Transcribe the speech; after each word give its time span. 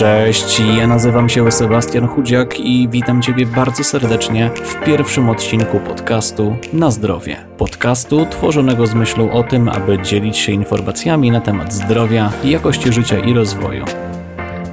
Cześć, 0.00 0.62
ja 0.78 0.86
nazywam 0.86 1.28
się 1.28 1.52
Sebastian 1.52 2.08
Chudziak 2.08 2.60
i 2.60 2.88
witam 2.88 3.22
Ciebie 3.22 3.46
bardzo 3.46 3.84
serdecznie 3.84 4.50
w 4.54 4.84
pierwszym 4.84 5.28
odcinku 5.30 5.80
podcastu 5.80 6.56
Na 6.72 6.90
Zdrowie. 6.90 7.36
Podcastu 7.58 8.26
tworzonego 8.26 8.86
z 8.86 8.94
myślą 8.94 9.32
o 9.32 9.42
tym, 9.42 9.68
aby 9.68 9.98
dzielić 10.02 10.38
się 10.38 10.52
informacjami 10.52 11.30
na 11.30 11.40
temat 11.40 11.72
zdrowia, 11.72 12.32
jakości 12.44 12.92
życia 12.92 13.18
i 13.18 13.34
rozwoju. 13.34 13.84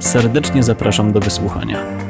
Serdecznie 0.00 0.62
zapraszam 0.62 1.12
do 1.12 1.20
wysłuchania. 1.20 2.07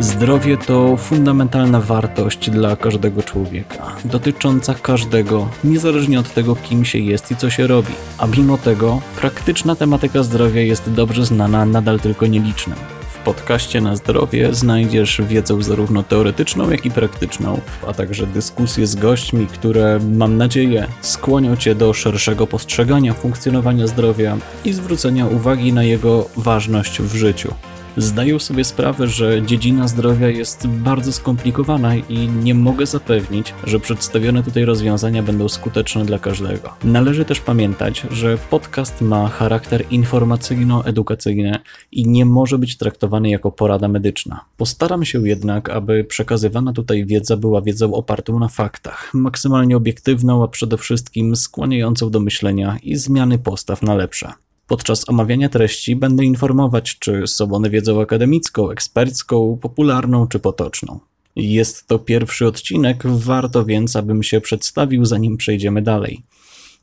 Zdrowie 0.00 0.56
to 0.56 0.96
fundamentalna 0.96 1.80
wartość 1.80 2.50
dla 2.50 2.76
każdego 2.76 3.22
człowieka, 3.22 3.96
dotycząca 4.04 4.74
każdego, 4.74 5.48
niezależnie 5.64 6.20
od 6.20 6.34
tego, 6.34 6.56
kim 6.56 6.84
się 6.84 6.98
jest 6.98 7.30
i 7.30 7.36
co 7.36 7.50
się 7.50 7.66
robi. 7.66 7.92
A 8.18 8.26
mimo 8.26 8.58
tego, 8.58 9.00
praktyczna 9.20 9.76
tematyka 9.76 10.22
zdrowia 10.22 10.62
jest 10.62 10.92
dobrze 10.92 11.26
znana 11.26 11.66
nadal 11.66 12.00
tylko 12.00 12.26
nielicznym. 12.26 12.76
W 13.10 13.18
podcaście 13.18 13.80
na 13.80 13.96
zdrowie 13.96 14.54
znajdziesz 14.54 15.20
wiedzę 15.28 15.62
zarówno 15.62 16.02
teoretyczną, 16.02 16.70
jak 16.70 16.86
i 16.86 16.90
praktyczną, 16.90 17.60
a 17.86 17.92
także 17.92 18.26
dyskusje 18.26 18.86
z 18.86 18.94
gośćmi, 18.94 19.46
które 19.46 20.00
mam 20.16 20.36
nadzieję 20.36 20.86
skłonią 21.00 21.56
Cię 21.56 21.74
do 21.74 21.92
szerszego 21.92 22.46
postrzegania 22.46 23.14
funkcjonowania 23.14 23.86
zdrowia 23.86 24.36
i 24.64 24.72
zwrócenia 24.72 25.26
uwagi 25.26 25.72
na 25.72 25.82
jego 25.82 26.28
ważność 26.36 27.00
w 27.00 27.14
życiu. 27.14 27.54
Zdaję 27.98 28.40
sobie 28.40 28.64
sprawę, 28.64 29.08
że 29.08 29.42
dziedzina 29.46 29.88
zdrowia 29.88 30.28
jest 30.28 30.66
bardzo 30.66 31.12
skomplikowana 31.12 31.96
i 31.96 32.28
nie 32.28 32.54
mogę 32.54 32.86
zapewnić, 32.86 33.54
że 33.64 33.80
przedstawione 33.80 34.42
tutaj 34.42 34.64
rozwiązania 34.64 35.22
będą 35.22 35.48
skuteczne 35.48 36.04
dla 36.04 36.18
każdego. 36.18 36.74
Należy 36.84 37.24
też 37.24 37.40
pamiętać, 37.40 38.06
że 38.10 38.38
podcast 38.50 39.00
ma 39.00 39.28
charakter 39.28 39.84
informacyjno-edukacyjny 39.90 41.58
i 41.92 42.08
nie 42.08 42.24
może 42.24 42.58
być 42.58 42.76
traktowany 42.76 43.30
jako 43.30 43.52
porada 43.52 43.88
medyczna. 43.88 44.44
Postaram 44.56 45.04
się 45.04 45.28
jednak, 45.28 45.70
aby 45.70 46.04
przekazywana 46.04 46.72
tutaj 46.72 47.06
wiedza 47.06 47.36
była 47.36 47.62
wiedzą 47.62 47.94
opartą 47.94 48.38
na 48.38 48.48
faktach, 48.48 49.10
maksymalnie 49.14 49.76
obiektywną, 49.76 50.44
a 50.44 50.48
przede 50.48 50.76
wszystkim 50.76 51.36
skłaniającą 51.36 52.10
do 52.10 52.20
myślenia 52.20 52.76
i 52.82 52.96
zmiany 52.96 53.38
postaw 53.38 53.82
na 53.82 53.94
lepsze. 53.94 54.32
Podczas 54.68 55.08
omawiania 55.08 55.48
treści 55.48 55.96
będę 55.96 56.24
informować, 56.24 56.98
czy 56.98 57.26
są 57.26 57.52
one 57.52 57.70
wiedzą 57.70 58.00
akademicką, 58.00 58.70
ekspercką, 58.70 59.58
popularną 59.62 60.26
czy 60.26 60.38
potoczną. 60.38 61.00
Jest 61.36 61.86
to 61.86 61.98
pierwszy 61.98 62.46
odcinek, 62.46 63.06
warto 63.06 63.64
więc, 63.64 63.96
abym 63.96 64.22
się 64.22 64.40
przedstawił, 64.40 65.04
zanim 65.04 65.36
przejdziemy 65.36 65.82
dalej. 65.82 66.22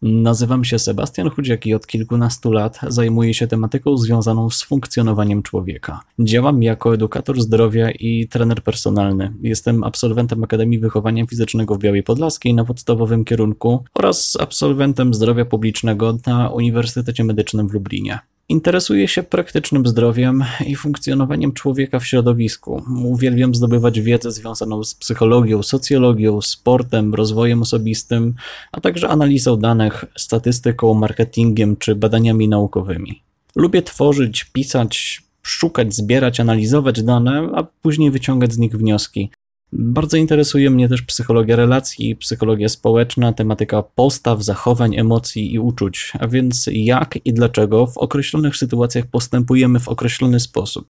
Nazywam 0.01 0.63
się 0.63 0.79
Sebastian 0.79 1.29
Chudziak 1.29 1.65
i 1.65 1.73
od 1.73 1.87
kilkunastu 1.87 2.51
lat 2.51 2.79
zajmuję 2.87 3.33
się 3.33 3.47
tematyką 3.47 3.97
związaną 3.97 4.49
z 4.49 4.63
funkcjonowaniem 4.63 5.43
człowieka. 5.43 5.99
Działam 6.19 6.63
jako 6.63 6.93
edukator 6.93 7.41
zdrowia 7.41 7.91
i 7.91 8.27
trener 8.27 8.63
personalny. 8.63 9.33
Jestem 9.41 9.83
absolwentem 9.83 10.43
Akademii 10.43 10.79
Wychowania 10.79 11.25
Fizycznego 11.25 11.75
w 11.75 11.79
Białej 11.79 12.03
Podlaskiej 12.03 12.53
na 12.53 12.65
podstawowym 12.65 13.25
kierunku 13.25 13.83
oraz 13.93 14.37
absolwentem 14.39 15.13
zdrowia 15.13 15.45
publicznego 15.45 16.17
na 16.27 16.49
Uniwersytecie 16.49 17.23
Medycznym 17.23 17.67
w 17.67 17.73
Lublinie. 17.73 18.19
Interesuję 18.49 19.07
się 19.07 19.23
praktycznym 19.23 19.87
zdrowiem 19.87 20.43
i 20.67 20.75
funkcjonowaniem 20.75 21.53
człowieka 21.53 21.99
w 21.99 22.05
środowisku. 22.05 22.83
Uwielbiam 23.03 23.55
zdobywać 23.55 24.01
wiedzę 24.01 24.31
związaną 24.31 24.83
z 24.83 24.95
psychologią, 24.95 25.63
socjologią, 25.63 26.41
sportem, 26.41 27.13
rozwojem 27.13 27.61
osobistym, 27.61 28.35
a 28.71 28.81
także 28.81 29.09
analizą 29.09 29.57
danych, 29.57 30.05
statystyką, 30.17 30.93
marketingiem 30.93 31.77
czy 31.77 31.95
badaniami 31.95 32.49
naukowymi. 32.49 33.21
Lubię 33.55 33.81
tworzyć, 33.81 34.43
pisać, 34.43 35.23
szukać, 35.41 35.95
zbierać, 35.95 36.39
analizować 36.39 37.03
dane, 37.03 37.49
a 37.55 37.63
później 37.81 38.11
wyciągać 38.11 38.53
z 38.53 38.57
nich 38.57 38.77
wnioski. 38.77 39.29
Bardzo 39.71 40.17
interesuje 40.17 40.69
mnie 40.69 40.89
też 40.89 41.01
psychologia 41.01 41.55
relacji, 41.55 42.15
psychologia 42.15 42.69
społeczna, 42.69 43.33
tematyka 43.33 43.83
postaw, 43.83 44.43
zachowań, 44.43 44.95
emocji 44.95 45.53
i 45.53 45.59
uczuć, 45.59 46.13
a 46.19 46.27
więc 46.27 46.69
jak 46.71 47.19
i 47.25 47.33
dlaczego 47.33 47.87
w 47.87 47.97
określonych 47.97 48.57
sytuacjach 48.57 49.05
postępujemy 49.05 49.79
w 49.79 49.87
określony 49.87 50.39
sposób. 50.39 50.87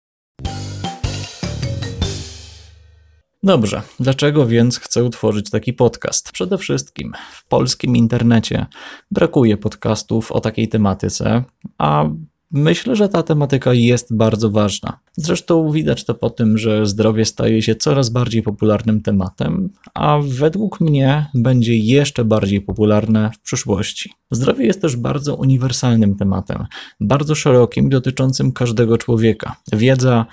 Dobrze, 3.43 3.81
dlaczego 3.99 4.47
więc 4.47 4.79
chcę 4.79 5.03
utworzyć 5.03 5.49
taki 5.49 5.73
podcast? 5.73 6.31
Przede 6.31 6.57
wszystkim 6.57 7.13
w 7.33 7.47
polskim 7.47 7.95
internecie 7.95 8.65
brakuje 9.11 9.57
podcastów 9.57 10.31
o 10.31 10.39
takiej 10.39 10.69
tematyce, 10.69 11.43
a 11.77 12.09
Myślę, 12.51 12.95
że 12.95 13.09
ta 13.09 13.23
tematyka 13.23 13.73
jest 13.73 14.15
bardzo 14.15 14.49
ważna. 14.49 14.99
Zresztą 15.17 15.71
widać 15.71 16.03
to 16.05 16.13
po 16.13 16.29
tym, 16.29 16.57
że 16.57 16.85
zdrowie 16.85 17.25
staje 17.25 17.61
się 17.61 17.75
coraz 17.75 18.09
bardziej 18.09 18.43
popularnym 18.43 19.01
tematem, 19.01 19.69
a 19.93 20.19
według 20.23 20.81
mnie 20.81 21.25
będzie 21.33 21.77
jeszcze 21.77 22.25
bardziej 22.25 22.61
popularne 22.61 23.31
w 23.35 23.39
przyszłości. 23.39 24.13
Zdrowie 24.31 24.65
jest 24.65 24.81
też 24.81 24.95
bardzo 24.95 25.35
uniwersalnym 25.35 26.15
tematem, 26.15 26.65
bardzo 26.99 27.35
szerokim, 27.35 27.89
dotyczącym 27.89 28.51
każdego 28.51 28.97
człowieka. 28.97 29.55
Wiedza 29.73 30.25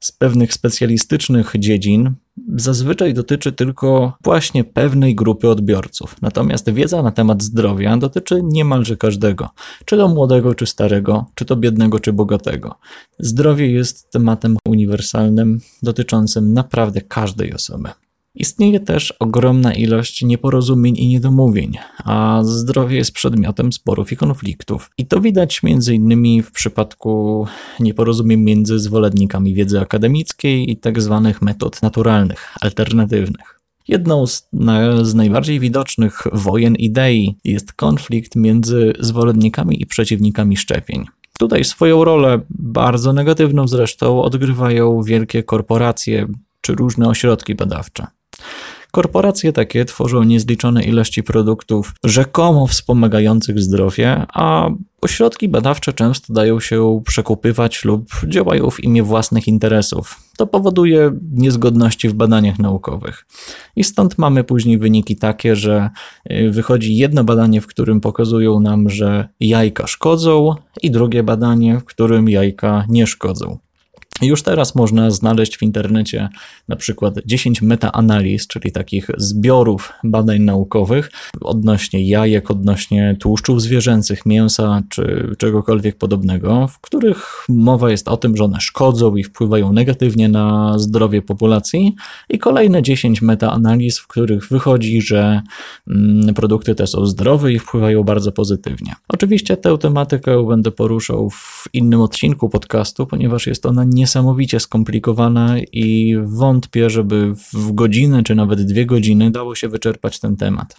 z 0.00 0.12
pewnych 0.12 0.54
specjalistycznych 0.54 1.52
dziedzin 1.58 2.14
zazwyczaj 2.56 3.14
dotyczy 3.14 3.52
tylko 3.52 4.12
właśnie 4.24 4.64
pewnej 4.64 5.14
grupy 5.14 5.48
odbiorców. 5.48 6.16
Natomiast 6.22 6.70
wiedza 6.70 7.02
na 7.02 7.10
temat 7.10 7.42
zdrowia 7.42 7.96
dotyczy 7.96 8.40
niemalże 8.42 8.96
każdego, 8.96 9.48
czy 9.84 9.96
to 9.96 10.08
młodego, 10.08 10.54
czy 10.54 10.66
starego, 10.66 11.26
czy 11.34 11.44
to 11.44 11.56
biednego, 11.56 12.00
czy 12.00 12.12
bogatego. 12.12 12.74
Zdrowie 13.18 13.70
jest 13.70 14.10
tematem 14.10 14.56
uniwersalnym, 14.68 15.60
dotyczącym 15.82 16.52
naprawdę 16.52 17.00
każdej 17.00 17.54
osoby. 17.54 17.88
Istnieje 18.34 18.80
też 18.80 19.12
ogromna 19.18 19.74
ilość 19.74 20.22
nieporozumień 20.22 20.96
i 20.98 21.08
niedomówień, 21.08 21.78
a 22.04 22.40
zdrowie 22.44 22.96
jest 22.96 23.12
przedmiotem 23.12 23.72
sporów 23.72 24.12
i 24.12 24.16
konfliktów. 24.16 24.90
I 24.98 25.06
to 25.06 25.20
widać 25.20 25.60
m.in. 25.64 26.42
w 26.42 26.52
przypadku 26.52 27.46
nieporozumień 27.80 28.40
między 28.40 28.78
zwolennikami 28.78 29.54
wiedzy 29.54 29.80
akademickiej 29.80 30.70
i 30.70 30.80
tzw. 30.80 31.20
Tak 31.24 31.42
metod 31.42 31.82
naturalnych, 31.82 32.54
alternatywnych. 32.60 33.60
Jedną 33.88 34.26
z, 34.26 34.48
na, 34.52 35.04
z, 35.04 35.14
najbardziej 35.14 35.60
widocznych 35.60 36.22
wojen 36.32 36.74
idei 36.74 37.36
jest 37.44 37.72
konflikt 37.72 38.36
między 38.36 38.92
zwolennikami 39.00 39.82
i 39.82 39.86
przeciwnikami 39.86 40.56
szczepień. 40.56 41.04
Tutaj 41.38 41.64
swoją 41.64 42.04
rolę, 42.04 42.40
bardzo 42.50 43.12
negatywną 43.12 43.68
zresztą, 43.68 44.22
odgrywają 44.22 45.02
wielkie 45.02 45.42
korporacje 45.42 46.26
czy 46.60 46.74
różne 46.74 47.08
ośrodki 47.08 47.54
badawcze. 47.54 48.06
Korporacje 48.90 49.52
takie 49.52 49.84
tworzą 49.84 50.22
niezliczone 50.22 50.84
ilości 50.84 51.22
produktów 51.22 51.92
rzekomo 52.04 52.66
wspomagających 52.66 53.60
zdrowie, 53.60 54.26
a 54.34 54.70
ośrodki 55.00 55.48
badawcze 55.48 55.92
często 55.92 56.32
dają 56.32 56.60
się 56.60 57.02
przekupywać 57.06 57.84
lub 57.84 58.10
działają 58.26 58.70
w 58.70 58.84
imię 58.84 59.02
własnych 59.02 59.48
interesów. 59.48 60.16
To 60.38 60.46
powoduje 60.46 61.12
niezgodności 61.32 62.08
w 62.08 62.14
badaniach 62.14 62.58
naukowych. 62.58 63.26
I 63.76 63.84
stąd 63.84 64.18
mamy 64.18 64.44
później 64.44 64.78
wyniki 64.78 65.16
takie, 65.16 65.56
że 65.56 65.90
y, 66.30 66.50
wychodzi 66.50 66.96
jedno 66.96 67.24
badanie, 67.24 67.60
w 67.60 67.66
którym 67.66 68.00
pokazują 68.00 68.60
nam, 68.60 68.90
że 68.90 69.28
jajka 69.40 69.86
szkodzą, 69.86 70.54
i 70.82 70.90
drugie 70.90 71.22
badanie, 71.22 71.78
w 71.78 71.84
którym 71.84 72.28
jajka 72.28 72.84
nie 72.88 73.06
szkodzą. 73.06 73.58
Już 74.22 74.42
teraz 74.42 74.74
można 74.74 75.10
znaleźć 75.10 75.58
w 75.58 75.62
internecie 75.62 76.28
na 76.68 76.76
przykład 76.76 77.14
10 77.26 77.62
metaanaliz, 77.62 78.46
czyli 78.46 78.72
takich 78.72 79.10
zbiorów 79.16 79.92
badań 80.04 80.40
naukowych 80.40 81.10
odnośnie 81.40 82.08
jajek, 82.08 82.50
odnośnie 82.50 83.16
tłuszczów 83.20 83.62
zwierzęcych, 83.62 84.26
mięsa 84.26 84.82
czy 84.88 85.34
czegokolwiek 85.38 85.98
podobnego, 85.98 86.68
w 86.68 86.80
których 86.80 87.44
mowa 87.48 87.90
jest 87.90 88.08
o 88.08 88.16
tym, 88.16 88.36
że 88.36 88.44
one 88.44 88.60
szkodzą 88.60 89.16
i 89.16 89.24
wpływają 89.24 89.72
negatywnie 89.72 90.28
na 90.28 90.78
zdrowie 90.78 91.22
populacji, 91.22 91.94
i 92.28 92.38
kolejne 92.38 92.82
10 92.82 93.22
metaanaliz, 93.22 93.98
w 93.98 94.06
których 94.06 94.48
wychodzi, 94.48 95.02
że 95.02 95.42
mm, 95.88 96.34
produkty 96.34 96.74
te 96.74 96.86
są 96.86 97.06
zdrowe 97.06 97.52
i 97.52 97.58
wpływają 97.58 98.02
bardzo 98.02 98.32
pozytywnie. 98.32 98.94
Oczywiście 99.08 99.56
tę 99.56 99.78
tematykę 99.78 100.46
będę 100.46 100.70
poruszał 100.70 101.30
w 101.30 101.64
innym 101.72 102.00
odcinku 102.00 102.48
podcastu, 102.48 103.06
ponieważ 103.06 103.46
jest 103.46 103.66
ona 103.66 103.84
nie 103.84 104.06
niesamowicie 104.10 104.60
skomplikowana 104.60 105.58
i 105.72 106.16
wątpię, 106.24 106.90
żeby 106.90 107.34
w 107.52 107.72
godzinę 107.72 108.22
czy 108.22 108.34
nawet 108.34 108.62
dwie 108.62 108.86
godziny 108.86 109.30
dało 109.30 109.54
się 109.54 109.68
wyczerpać 109.68 110.20
ten 110.20 110.36
temat. 110.36 110.76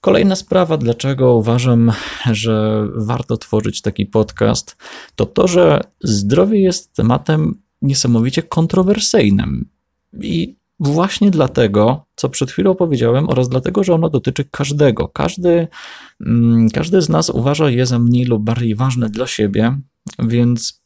Kolejna 0.00 0.36
sprawa, 0.36 0.76
dlaczego 0.76 1.34
uważam, 1.34 1.92
że 2.32 2.86
warto 2.96 3.36
tworzyć 3.36 3.82
taki 3.82 4.06
podcast, 4.06 4.76
to 5.14 5.26
to, 5.26 5.48
że 5.48 5.80
zdrowie 6.02 6.60
jest 6.60 6.94
tematem 6.94 7.62
niesamowicie 7.82 8.42
kontrowersyjnym. 8.42 9.68
I 10.20 10.56
właśnie 10.78 11.30
dlatego, 11.30 12.04
co 12.14 12.28
przed 12.28 12.50
chwilą 12.50 12.74
powiedziałem, 12.74 13.28
oraz 13.28 13.48
dlatego, 13.48 13.84
że 13.84 13.94
ono 13.94 14.10
dotyczy 14.10 14.44
każdego. 14.50 15.08
Każdy, 15.08 15.68
mm, 16.26 16.68
każdy 16.70 17.02
z 17.02 17.08
nas 17.08 17.30
uważa 17.30 17.70
je 17.70 17.86
za 17.86 17.98
mniej 17.98 18.24
lub 18.24 18.42
bardziej 18.42 18.74
ważne 18.74 19.08
dla 19.08 19.26
siebie, 19.26 19.78
więc 20.18 20.80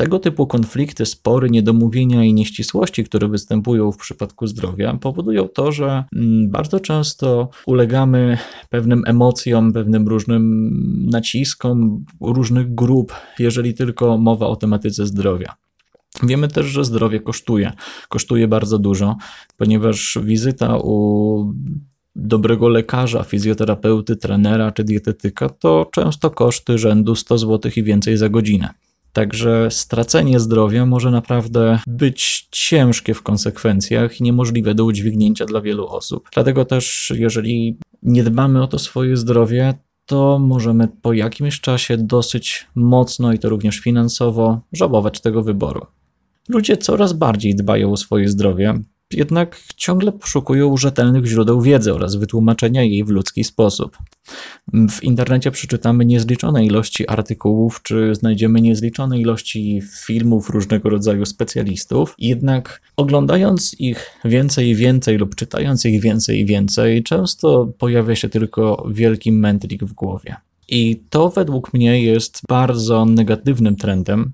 tego 0.00 0.18
typu 0.18 0.46
konflikty, 0.46 1.06
spory, 1.06 1.50
niedomówienia 1.50 2.24
i 2.24 2.34
nieścisłości, 2.34 3.04
które 3.04 3.28
występują 3.28 3.92
w 3.92 3.96
przypadku 3.96 4.46
zdrowia, 4.46 4.94
powodują 4.94 5.48
to, 5.48 5.72
że 5.72 6.04
mm, 6.16 6.50
bardzo 6.50 6.80
często 6.80 7.48
ulegamy 7.66 8.38
pewnym 8.70 9.02
emocjom, 9.06 9.72
pewnym 9.72 10.08
różnym 10.08 10.72
naciskom 11.10 12.04
różnych 12.20 12.74
grup, 12.74 13.12
jeżeli 13.38 13.74
tylko 13.74 14.18
mowa 14.18 14.46
o 14.46 14.56
tematyce 14.56 15.06
zdrowia. 15.06 15.54
Wiemy 16.22 16.48
też, 16.48 16.66
że 16.66 16.84
zdrowie 16.84 17.20
kosztuje. 17.20 17.72
Kosztuje 18.08 18.48
bardzo 18.48 18.78
dużo, 18.78 19.16
ponieważ 19.56 20.18
wizyta 20.22 20.78
u 20.78 21.54
dobrego 22.16 22.68
lekarza, 22.68 23.24
fizjoterapeuty, 23.24 24.16
trenera 24.16 24.72
czy 24.72 24.84
dietetyka 24.84 25.48
to 25.48 25.90
często 25.92 26.30
koszty 26.30 26.78
rzędu 26.78 27.14
100 27.14 27.38
zł 27.38 27.72
i 27.76 27.82
więcej 27.82 28.16
za 28.16 28.28
godzinę. 28.28 28.74
Także 29.12 29.68
stracenie 29.70 30.40
zdrowia 30.40 30.86
może 30.86 31.10
naprawdę 31.10 31.78
być 31.86 32.48
ciężkie 32.50 33.14
w 33.14 33.22
konsekwencjach 33.22 34.20
i 34.20 34.22
niemożliwe 34.22 34.74
do 34.74 34.84
udźwignięcia 34.84 35.46
dla 35.46 35.60
wielu 35.60 35.86
osób. 35.86 36.28
Dlatego 36.34 36.64
też, 36.64 37.12
jeżeli 37.16 37.78
nie 38.02 38.24
dbamy 38.24 38.62
o 38.62 38.66
to 38.66 38.78
swoje 38.78 39.16
zdrowie, 39.16 39.74
to 40.06 40.38
możemy 40.38 40.88
po 41.02 41.12
jakimś 41.12 41.60
czasie 41.60 41.96
dosyć 41.96 42.66
mocno 42.74 43.32
i 43.32 43.38
to 43.38 43.48
również 43.48 43.78
finansowo 43.78 44.60
żałować 44.72 45.20
tego 45.20 45.42
wyboru. 45.42 45.86
Ludzie 46.48 46.76
coraz 46.76 47.12
bardziej 47.12 47.54
dbają 47.54 47.92
o 47.92 47.96
swoje 47.96 48.28
zdrowie, 48.28 48.74
jednak 49.14 49.60
ciągle 49.76 50.12
poszukują 50.12 50.76
rzetelnych 50.76 51.26
źródeł 51.26 51.60
wiedzy 51.60 51.94
oraz 51.94 52.14
wytłumaczenia 52.16 52.82
jej 52.82 53.04
w 53.04 53.08
ludzki 53.08 53.44
sposób. 53.44 53.98
W 54.90 55.02
internecie 55.02 55.50
przeczytamy 55.50 56.06
niezliczone 56.06 56.66
ilości 56.66 57.08
artykułów, 57.08 57.82
czy 57.82 58.14
znajdziemy 58.14 58.60
niezliczone 58.60 59.20
ilości 59.20 59.82
filmów 60.06 60.50
różnego 60.50 60.90
rodzaju 60.90 61.26
specjalistów, 61.26 62.14
jednak 62.18 62.82
oglądając 62.96 63.80
ich 63.80 64.10
więcej 64.24 64.68
i 64.68 64.74
więcej 64.74 65.18
lub 65.18 65.34
czytając 65.34 65.84
ich 65.84 66.00
więcej 66.00 66.40
i 66.40 66.46
więcej, 66.46 67.02
często 67.02 67.72
pojawia 67.78 68.16
się 68.16 68.28
tylko 68.28 68.86
wielki 68.90 69.32
mętlik 69.32 69.84
w 69.84 69.92
głowie. 69.92 70.36
I 70.68 71.02
to 71.10 71.28
według 71.28 71.72
mnie 71.72 72.02
jest 72.02 72.40
bardzo 72.48 73.04
negatywnym 73.04 73.76
trendem, 73.76 74.32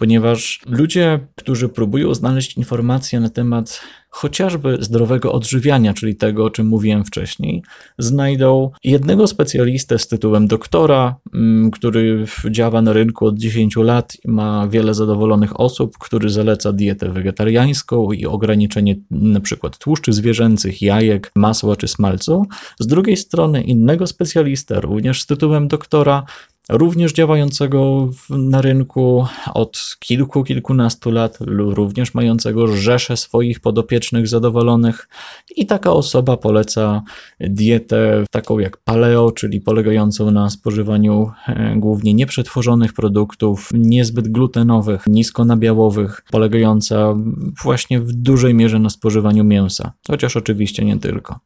ponieważ 0.00 0.60
ludzie, 0.66 1.20
którzy 1.36 1.68
próbują 1.68 2.14
znaleźć 2.14 2.56
informacje 2.56 3.20
na 3.20 3.30
temat 3.30 3.80
chociażby 4.10 4.76
zdrowego 4.80 5.32
odżywiania, 5.32 5.94
czyli 5.94 6.16
tego, 6.16 6.44
o 6.44 6.50
czym 6.50 6.66
mówiłem 6.66 7.04
wcześniej, 7.04 7.62
znajdą 7.98 8.70
jednego 8.84 9.26
specjalistę 9.26 9.98
z 9.98 10.08
tytułem 10.08 10.46
doktora, 10.46 11.16
mm, 11.34 11.70
który 11.70 12.24
działa 12.50 12.82
na 12.82 12.92
rynku 12.92 13.26
od 13.26 13.38
10 13.38 13.82
lat 13.82 14.16
i 14.24 14.30
ma 14.30 14.68
wiele 14.68 14.94
zadowolonych 14.94 15.60
osób, 15.60 15.98
który 15.98 16.30
zaleca 16.30 16.72
dietę 16.72 17.08
wegetariańską 17.12 18.12
i 18.12 18.26
ograniczenie 18.26 18.96
np. 19.12 19.70
tłuszczy 19.78 20.12
zwierzęcych, 20.12 20.82
jajek, 20.82 21.32
masła 21.36 21.76
czy 21.76 21.88
smalcu. 21.88 22.46
Z 22.78 22.86
drugiej 22.86 23.16
strony 23.16 23.62
innego 23.62 24.06
specjalistę, 24.06 24.80
również 24.80 25.22
z 25.22 25.26
tytułem 25.26 25.68
doktora, 25.68 26.24
również 26.70 27.12
działającego 27.12 28.08
na 28.30 28.62
rynku 28.62 29.26
od 29.54 29.96
kilku, 29.98 30.44
kilkunastu 30.44 31.10
lat, 31.10 31.38
również 31.56 32.14
mającego 32.14 32.66
rzesze 32.66 33.16
swoich 33.16 33.60
podopiecznych 33.60 34.28
zadowolonych. 34.28 35.08
I 35.56 35.66
taka 35.66 35.92
osoba 35.92 36.36
poleca 36.36 37.02
dietę 37.40 38.24
taką 38.30 38.58
jak 38.58 38.76
paleo, 38.76 39.32
czyli 39.32 39.60
polegającą 39.60 40.30
na 40.30 40.50
spożywaniu 40.50 41.30
e, 41.46 41.74
głównie 41.76 42.14
nieprzetworzonych 42.14 42.92
produktów, 42.92 43.68
niezbyt 43.72 44.28
glutenowych, 44.28 45.06
niskonabiałowych, 45.06 46.22
polegająca 46.30 47.14
właśnie 47.62 48.00
w 48.00 48.12
dużej 48.12 48.54
mierze 48.54 48.78
na 48.78 48.90
spożywaniu 48.90 49.44
mięsa, 49.44 49.92
chociaż 50.08 50.36
oczywiście 50.36 50.84
nie 50.84 50.98
tylko. 50.98 51.38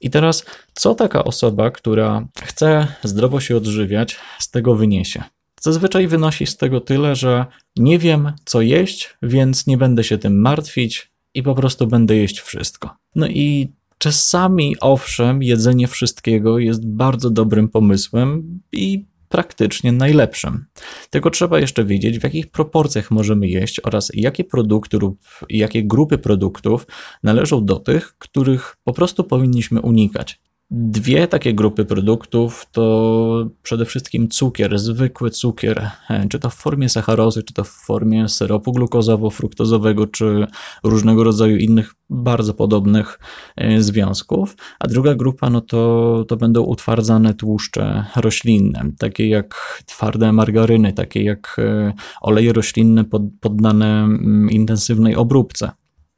I 0.00 0.10
teraz, 0.10 0.44
co 0.74 0.94
taka 0.94 1.24
osoba, 1.24 1.70
która 1.70 2.28
chce 2.42 2.86
zdrowo 3.02 3.40
się 3.40 3.56
odżywiać, 3.56 4.16
z 4.38 4.50
tego 4.50 4.69
wyniesie. 4.74 5.22
Zazwyczaj 5.60 6.06
wynosi 6.06 6.46
z 6.46 6.56
tego 6.56 6.80
tyle, 6.80 7.16
że 7.16 7.46
nie 7.76 7.98
wiem, 7.98 8.32
co 8.44 8.60
jeść, 8.60 9.16
więc 9.22 9.66
nie 9.66 9.76
będę 9.76 10.04
się 10.04 10.18
tym 10.18 10.40
martwić 10.40 11.10
i 11.34 11.42
po 11.42 11.54
prostu 11.54 11.86
będę 11.86 12.16
jeść 12.16 12.40
wszystko. 12.40 12.90
No 13.14 13.26
i 13.26 13.72
czasami, 13.98 14.76
owszem, 14.80 15.42
jedzenie 15.42 15.88
wszystkiego 15.88 16.58
jest 16.58 16.86
bardzo 16.86 17.30
dobrym 17.30 17.68
pomysłem 17.68 18.60
i 18.72 19.10
praktycznie 19.28 19.92
najlepszym. 19.92 20.64
Tylko 21.10 21.30
trzeba 21.30 21.58
jeszcze 21.58 21.84
wiedzieć, 21.84 22.18
w 22.18 22.24
jakich 22.24 22.50
proporcjach 22.50 23.10
możemy 23.10 23.48
jeść 23.48 23.80
oraz 23.84 24.10
jakie 24.14 24.44
produkty 24.44 24.98
lub 24.98 25.20
jakie 25.48 25.84
grupy 25.84 26.18
produktów 26.18 26.86
należą 27.22 27.64
do 27.64 27.76
tych, 27.76 28.14
których 28.18 28.76
po 28.84 28.92
prostu 28.92 29.24
powinniśmy 29.24 29.80
unikać. 29.80 30.40
Dwie 30.72 31.26
takie 31.26 31.54
grupy 31.54 31.84
produktów 31.84 32.66
to 32.72 33.50
przede 33.62 33.84
wszystkim 33.84 34.28
cukier, 34.28 34.78
zwykły 34.78 35.30
cukier, 35.30 35.90
e, 36.10 36.28
czy 36.28 36.38
to 36.38 36.50
w 36.50 36.54
formie 36.54 36.88
sacharozy, 36.88 37.42
czy 37.42 37.54
to 37.54 37.64
w 37.64 37.68
formie 37.68 38.28
syropu 38.28 38.72
glukozowo-fruktozowego, 38.72 40.10
czy 40.10 40.46
różnego 40.84 41.24
rodzaju 41.24 41.56
innych 41.56 41.94
bardzo 42.10 42.54
podobnych 42.54 43.18
e, 43.56 43.82
związków. 43.82 44.56
A 44.78 44.88
druga 44.88 45.14
grupa 45.14 45.50
no 45.50 45.60
to, 45.60 46.24
to 46.28 46.36
będą 46.36 46.62
utwardzane 46.62 47.34
tłuszcze 47.34 48.04
roślinne, 48.16 48.90
takie 48.98 49.28
jak 49.28 49.82
twarde 49.86 50.32
margaryny, 50.32 50.92
takie 50.92 51.22
jak 51.22 51.56
e, 51.58 51.92
oleje 52.20 52.52
roślinne 52.52 53.04
poddane 53.40 54.02
mm, 54.02 54.50
intensywnej 54.50 55.16
obróbce. 55.16 55.70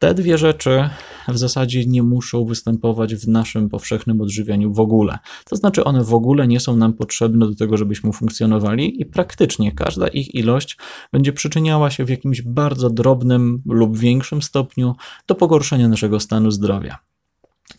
Te 0.02 0.14
dwie 0.14 0.38
rzeczy 0.38 0.88
w 1.28 1.38
zasadzie 1.38 1.87
nie 1.87 2.02
muszą 2.02 2.44
występować 2.44 3.14
w 3.14 3.28
naszym 3.28 3.69
powszechnym 3.69 4.20
odżywianiu 4.20 4.72
w 4.72 4.81
ogóle. 4.81 5.19
To 5.44 5.56
znaczy, 5.56 5.84
one 5.84 6.04
w 6.04 6.14
ogóle 6.14 6.49
nie 6.49 6.60
są 6.60 6.76
nam 6.76 6.93
potrzebne 6.93 7.46
do 7.46 7.54
tego, 7.54 7.76
żebyśmy 7.76 8.12
funkcjonowali, 8.12 9.00
i 9.00 9.06
praktycznie 9.06 9.72
każda 9.72 10.08
ich 10.08 10.34
ilość 10.34 10.78
będzie 11.12 11.32
przyczyniała 11.32 11.90
się 11.90 12.04
w 12.04 12.08
jakimś 12.08 12.43
bardzo 12.43 12.90
drobnym 12.90 13.62
lub 13.66 13.99
większym 13.99 14.43
stopniu 14.43 14.96
do 15.26 15.34
pogorszenia 15.34 15.88
naszego 15.88 16.20
stanu 16.20 16.50
zdrowia. 16.50 16.99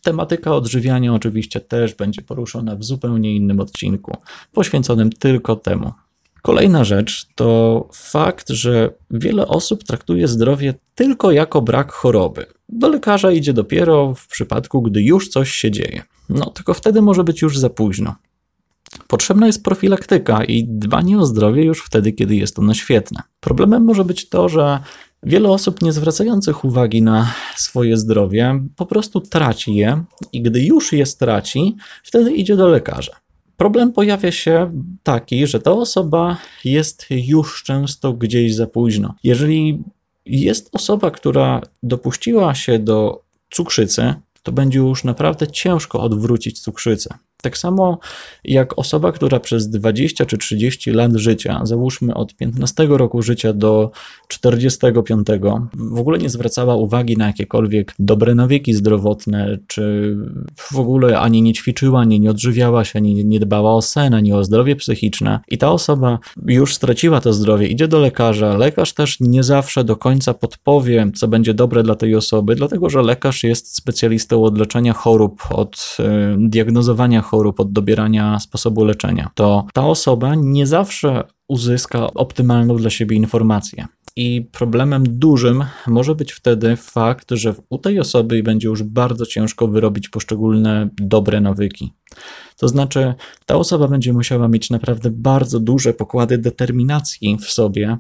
Tematyka 0.02 0.56
odżywiania 0.56 1.14
oczywiście 1.14 1.60
też 1.60 1.96
będzie 1.96 2.22
poruszona 2.22 2.76
w 2.76 2.84
zupełnie 2.84 3.36
innym 3.36 3.60
odcinku, 3.60 4.18
poświęconym 4.54 5.10
tylko 5.10 5.56
temu. 5.56 5.92
Kolejna 6.44 6.84
rzecz 6.84 7.28
to 7.36 7.90
fakt, 7.94 8.50
że 8.50 8.90
wiele 9.12 9.48
osób 9.48 9.84
traktuje 9.84 10.28
zdrowie 10.28 10.74
tylko 10.96 11.32
jako 11.32 11.62
brak 11.62 11.92
choroby. 11.92 12.46
Do 12.70 12.90
lekarza 12.90 13.32
idzie 13.32 13.54
dopiero 13.54 14.16
w 14.16 14.28
przypadku, 14.28 14.82
gdy 14.82 15.04
już 15.04 15.30
coś 15.30 15.52
się 15.52 15.72
dzieje. 15.72 16.04
No, 16.30 16.46
tylko 16.46 16.74
wtedy 16.74 17.02
może 17.02 17.24
być 17.24 17.42
już 17.42 17.58
za 17.58 17.70
późno. 17.70 18.16
Potrzebna 19.08 19.48
jest 19.48 19.64
profilaktyka 19.64 20.44
i 20.44 20.66
dbanie 20.68 21.20
o 21.20 21.26
zdrowie 21.26 21.64
już 21.64 21.84
wtedy, 21.84 22.14
kiedy 22.14 22.36
jest 22.36 22.60
ono 22.60 22.74
świetne. 22.74 23.22
Problemem 23.40 23.84
może 23.84 24.06
być 24.06 24.30
to, 24.30 24.50
że 24.50 24.80
wiele 25.24 25.50
osób 25.50 25.82
nie 25.82 25.94
zwracających 25.94 26.66
uwagi 26.66 27.02
na 27.02 27.34
swoje 27.56 27.98
zdrowie 27.98 28.60
po 28.76 28.86
prostu 28.86 29.22
traci 29.22 29.76
je 29.76 30.04
i 30.32 30.42
gdy 30.42 30.62
już 30.64 30.94
je 30.94 31.06
straci, 31.06 31.76
wtedy 32.04 32.32
idzie 32.32 32.56
do 32.56 32.68
lekarza. 32.68 33.23
Problem 33.64 33.92
pojawia 33.92 34.32
się 34.32 34.72
taki, 35.04 35.48
że 35.48 35.60
ta 35.60 35.72
osoba 35.72 36.38
jest 36.66 37.06
już 37.10 37.64
często 37.64 38.14
gdzieś 38.14 38.56
za 38.56 38.68
późno. 38.68 39.16
Jeżeli 39.24 39.84
jest 40.26 40.70
osoba, 40.76 41.12
która 41.12 41.62
dopuściła 41.84 42.56
się 42.56 42.80
do 42.80 43.24
cukrzycy, 43.52 44.14
to 44.44 44.52
będzie 44.52 44.80
już 44.80 45.04
naprawdę 45.04 45.48
ciężko 45.48 46.02
odwrócić 46.02 46.60
cukrzycę. 46.60 47.14
Tak 47.44 47.58
samo 47.58 48.00
jak 48.44 48.80
osoba, 48.80 49.12
która 49.12 49.40
przez 49.40 49.70
20 49.70 50.26
czy 50.26 50.38
30 50.38 50.92
lat 50.92 51.16
życia, 51.16 51.62
załóżmy 51.64 52.14
od 52.14 52.36
15 52.36 52.88
roku 52.90 53.22
życia 53.22 53.54
do 53.54 53.92
45, 54.28 55.28
w 55.74 56.00
ogóle 56.00 56.20
nie 56.20 56.30
zwracała 56.30 56.76
uwagi 56.76 57.18
na 57.18 57.28
jakiekolwiek 57.28 57.94
dobre 58.00 58.36
nawyki 58.36 58.74
zdrowotne, 58.74 59.58
czy 59.68 60.16
w 60.58 60.80
ogóle 60.80 61.20
ani 61.20 61.42
nie 61.42 61.54
ćwiczyła, 61.54 62.00
ani 62.00 62.20
nie 62.20 62.30
odżywiała 62.30 62.86
się, 62.86 63.00
ani 63.00 63.26
nie 63.26 63.40
dbała 63.40 63.76
o 63.76 63.82
sen, 63.82 64.14
ani 64.14 64.34
o 64.34 64.44
zdrowie 64.44 64.76
psychiczne. 64.76 65.40
I 65.48 65.58
ta 65.58 65.72
osoba 65.72 66.20
już 66.46 66.76
straciła 66.76 67.22
to 67.22 67.34
zdrowie, 67.34 67.68
idzie 67.68 67.88
do 67.88 68.00
lekarza. 68.00 68.58
Lekarz 68.58 68.94
też 68.94 69.20
nie 69.20 69.44
zawsze 69.44 69.84
do 69.84 69.96
końca 69.96 70.34
podpowie, 70.34 71.12
co 71.16 71.28
będzie 71.28 71.54
dobre 71.54 71.84
dla 71.84 71.96
tej 71.96 72.16
osoby, 72.16 72.56
dlatego 72.56 72.90
że 72.90 73.02
lekarz 73.02 73.44
jest 73.44 73.76
specjalistą 73.76 74.44
od 74.44 74.58
leczenia 74.58 74.94
chorób, 74.94 75.44
od 75.50 75.98
y, 76.00 76.04
diagnozowania 76.50 77.22
chorób 77.22 77.33
chorób, 77.34 77.60
od 77.60 77.72
dobierania 77.72 78.40
sposobu 78.40 78.86
leczenia, 78.86 79.30
to 79.36 79.66
ta 79.74 79.86
osoba 79.86 80.36
nie 80.36 80.68
zawsze 80.68 81.24
uzyska 81.48 82.14
optymalną 82.14 82.76
dla 82.78 82.90
siebie 82.90 83.16
informację. 83.16 83.86
I 84.16 84.48
problemem 84.52 85.04
dużym 85.08 85.66
może 85.88 86.16
być 86.16 86.32
wtedy 86.32 86.76
fakt, 86.76 87.32
że 87.32 87.54
u 87.70 87.78
tej 87.78 88.00
osoby 88.00 88.44
będzie 88.44 88.68
już 88.68 88.84
bardzo 88.84 89.26
ciężko 89.26 89.68
wyrobić 89.68 90.10
poszczególne 90.10 90.90
dobre 90.98 91.42
nawyki. 91.42 91.94
To 92.58 92.68
znaczy, 92.68 93.14
ta 93.46 93.56
osoba 93.56 93.88
będzie 93.88 94.14
musiała 94.14 94.48
mieć 94.48 94.70
naprawdę 94.70 95.10
bardzo 95.12 95.60
duże 95.60 95.94
pokłady 95.94 96.38
determinacji 96.38 97.38
w 97.38 97.46
sobie, 97.46 97.98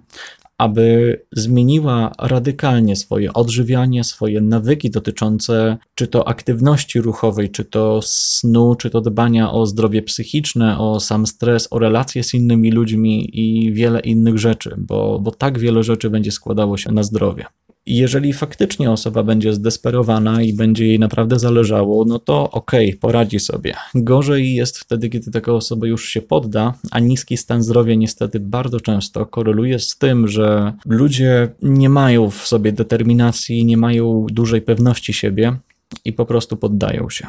aby 0.63 1.19
zmieniła 1.31 2.11
radykalnie 2.19 2.95
swoje 2.95 3.33
odżywianie, 3.33 4.03
swoje 4.03 4.41
nawyki 4.41 4.89
dotyczące 4.89 5.77
czy 5.95 6.07
to 6.07 6.27
aktywności 6.27 7.01
ruchowej, 7.01 7.49
czy 7.49 7.65
to 7.65 7.99
snu, 8.03 8.75
czy 8.75 8.89
to 8.89 9.01
dbania 9.01 9.51
o 9.51 9.65
zdrowie 9.65 10.01
psychiczne, 10.01 10.79
o 10.79 10.99
sam 10.99 11.27
stres, 11.27 11.67
o 11.71 11.79
relacje 11.79 12.23
z 12.23 12.33
innymi 12.33 12.71
ludźmi 12.71 13.39
i 13.39 13.73
wiele 13.73 13.99
innych 13.99 14.37
rzeczy, 14.39 14.75
bo, 14.77 15.19
bo 15.19 15.31
tak 15.31 15.59
wiele 15.59 15.83
rzeczy 15.83 16.09
będzie 16.09 16.31
składało 16.31 16.77
się 16.77 16.91
na 16.91 17.03
zdrowie. 17.03 17.45
Jeżeli 17.85 18.33
faktycznie 18.33 18.91
osoba 18.91 19.23
będzie 19.23 19.53
zdesperowana 19.53 20.41
i 20.41 20.53
będzie 20.53 20.87
jej 20.87 20.99
naprawdę 20.99 21.39
zależało, 21.39 22.05
no 22.05 22.19
to 22.19 22.51
okej, 22.51 22.89
okay, 22.89 22.99
poradzi 22.99 23.39
sobie. 23.39 23.73
Gorzej 23.95 24.55
jest 24.55 24.77
wtedy, 24.77 25.09
kiedy 25.09 25.31
taka 25.31 25.53
osoba 25.53 25.87
już 25.87 26.09
się 26.09 26.21
podda, 26.21 26.73
a 26.91 26.99
niski 26.99 27.37
stan 27.37 27.63
zdrowia 27.63 27.95
niestety 27.95 28.39
bardzo 28.39 28.79
często 28.79 29.25
koreluje 29.25 29.79
z 29.79 29.97
tym, 29.97 30.27
że 30.27 30.73
ludzie 30.85 31.49
nie 31.61 31.89
mają 31.89 32.29
w 32.29 32.47
sobie 32.47 32.71
determinacji, 32.71 33.65
nie 33.65 33.77
mają 33.77 34.25
dużej 34.31 34.61
pewności 34.61 35.13
siebie 35.13 35.57
i 36.05 36.13
po 36.13 36.25
prostu 36.25 36.57
poddają 36.57 37.09
się. 37.09 37.27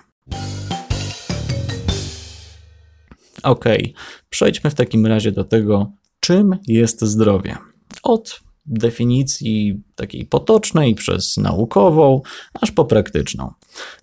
Okej, 3.42 3.82
okay, 3.82 3.92
przejdźmy 4.30 4.70
w 4.70 4.74
takim 4.74 5.06
razie 5.06 5.32
do 5.32 5.44
tego, 5.44 5.92
czym 6.20 6.56
jest 6.68 7.02
zdrowie. 7.02 7.56
Od 8.02 8.40
definicji 8.66 9.80
takiej 9.94 10.26
potocznej 10.26 10.94
przez 10.94 11.36
naukową, 11.36 12.22
aż 12.60 12.70
po 12.70 12.84
praktyczną. 12.84 13.52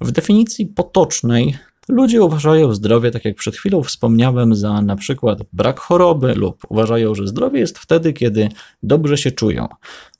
W 0.01 0.11
definicji 0.11 0.65
potocznej 0.65 1.55
ludzie 1.89 2.23
uważają 2.23 2.73
zdrowie, 2.73 3.11
tak 3.11 3.25
jak 3.25 3.35
przed 3.35 3.55
chwilą 3.55 3.83
wspomniałem, 3.83 4.55
za 4.55 4.81
na 4.81 4.95
przykład 4.95 5.39
brak 5.53 5.79
choroby, 5.79 6.35
lub 6.35 6.65
uważają, 6.69 7.15
że 7.15 7.27
zdrowie 7.27 7.59
jest 7.59 7.79
wtedy, 7.79 8.13
kiedy 8.13 8.49
dobrze 8.83 9.17
się 9.17 9.31
czują, 9.31 9.67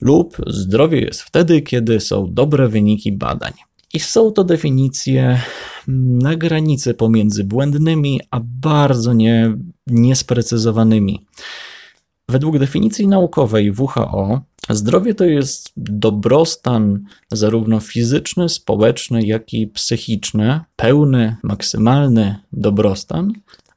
lub 0.02 0.38
zdrowie 0.48 1.02
jest 1.02 1.22
wtedy, 1.22 1.62
kiedy 1.62 2.00
są 2.00 2.34
dobre 2.34 2.68
wyniki 2.68 3.12
badań. 3.12 3.54
I 3.94 4.00
są 4.00 4.32
to 4.32 4.44
definicje 4.44 5.42
na 5.88 6.36
granicy 6.36 6.94
pomiędzy 6.94 7.44
błędnymi 7.44 8.22
a 8.32 8.40
bardzo 8.44 9.14
nie, 9.14 9.58
niesprecyzowanymi. 9.88 11.26
Według 12.32 12.60
definicji 12.60 13.08
naukowej 13.08 13.72
WHO, 13.72 14.42
zdrowie 14.70 15.16
to 15.16 15.26
jest 15.26 15.72
dobrostan 15.78 17.04
zarówno 17.32 17.80
fizyczny, 17.80 18.50
społeczny, 18.50 19.26
jak 19.26 19.54
i 19.54 19.68
psychiczny, 19.68 20.60
pełny, 20.76 21.36
maksymalny 21.44 22.36
dobrostan, 22.52 23.34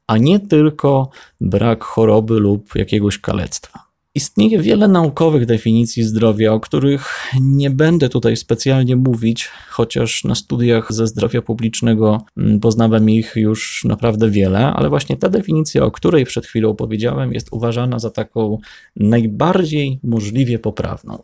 a 0.07 0.17
nie 0.17 0.39
tylko 0.39 1.09
brak 1.41 1.83
choroby 1.83 2.39
lub 2.39 2.75
jakiegoś 2.75 3.19
kalectwa. 3.19 3.84
Istnieje 4.15 4.59
wiele 4.59 4.87
naukowych 4.87 5.45
definicji 5.45 6.03
zdrowia, 6.03 6.53
o 6.53 6.59
których 6.59 7.31
nie 7.41 7.69
będę 7.69 8.09
tutaj 8.09 8.37
specjalnie 8.37 8.95
mówić, 8.95 9.49
chociaż 9.69 10.23
na 10.23 10.35
studiach 10.35 10.93
ze 10.93 11.07
zdrowia 11.07 11.41
publicznego 11.41 12.21
mm, 12.37 12.59
poznałem 12.59 13.09
ich 13.09 13.33
już 13.35 13.83
naprawdę 13.85 14.29
wiele, 14.29 14.59
ale 14.59 14.89
właśnie 14.89 15.17
ta 15.17 15.29
definicja, 15.29 15.83
o 15.83 15.91
której 15.91 16.25
przed 16.25 16.45
chwilą 16.45 16.75
powiedziałem, 16.75 17.33
jest 17.33 17.47
uważana 17.51 17.99
za 17.99 18.09
taką 18.09 18.57
najbardziej 18.95 19.99
możliwie 20.03 20.59
poprawną. 20.59 21.23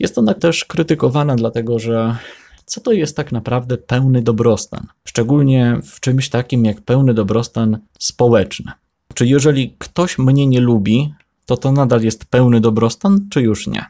Jest 0.00 0.18
ona 0.18 0.34
też 0.34 0.64
krytykowana, 0.64 1.36
dlatego 1.36 1.78
że 1.78 2.16
co 2.64 2.80
to 2.80 2.92
jest 2.92 3.16
tak 3.16 3.32
naprawdę 3.32 3.78
pełny 3.78 4.22
dobrostan, 4.22 4.86
szczególnie 5.04 5.80
w 5.84 6.00
czymś 6.00 6.28
takim 6.28 6.64
jak 6.64 6.80
pełny 6.80 7.14
dobrostan 7.14 7.78
społeczny. 7.98 8.72
Czy 9.14 9.26
jeżeli 9.26 9.74
ktoś 9.78 10.18
mnie 10.18 10.46
nie 10.46 10.60
lubi, 10.60 11.14
to 11.46 11.56
to 11.56 11.72
nadal 11.72 12.02
jest 12.02 12.24
pełny 12.24 12.60
dobrostan, 12.60 13.28
czy 13.30 13.42
już 13.42 13.66
nie? 13.66 13.84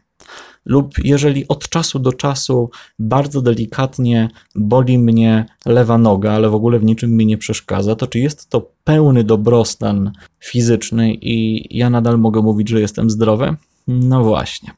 Lub 0.65 0.95
jeżeli 1.05 1.49
od 1.49 1.69
czasu 1.69 1.99
do 1.99 2.13
czasu 2.13 2.71
bardzo 2.99 3.43
delikatnie 3.43 4.29
boli 4.55 4.99
mnie 4.99 5.47
lewa 5.67 5.99
noga, 5.99 6.33
ale 6.33 6.51
w 6.51 6.55
ogóle 6.55 6.79
w 6.79 6.85
niczym 6.85 7.17
mi 7.17 7.27
nie 7.27 7.39
przeszkadza, 7.39 7.97
to 7.97 8.07
czy 8.07 8.19
jest 8.19 8.49
to 8.49 8.73
pełny 8.85 9.25
dobrostan 9.25 10.13
fizyczny 10.41 11.15
i 11.15 11.67
ja 11.79 11.91
nadal 11.91 12.19
mogę 12.19 12.43
mówić, 12.43 12.69
że 12.69 12.81
jestem 12.81 13.11
zdrowy? 13.11 13.57
No 13.89 14.25
właśnie. 14.25 14.71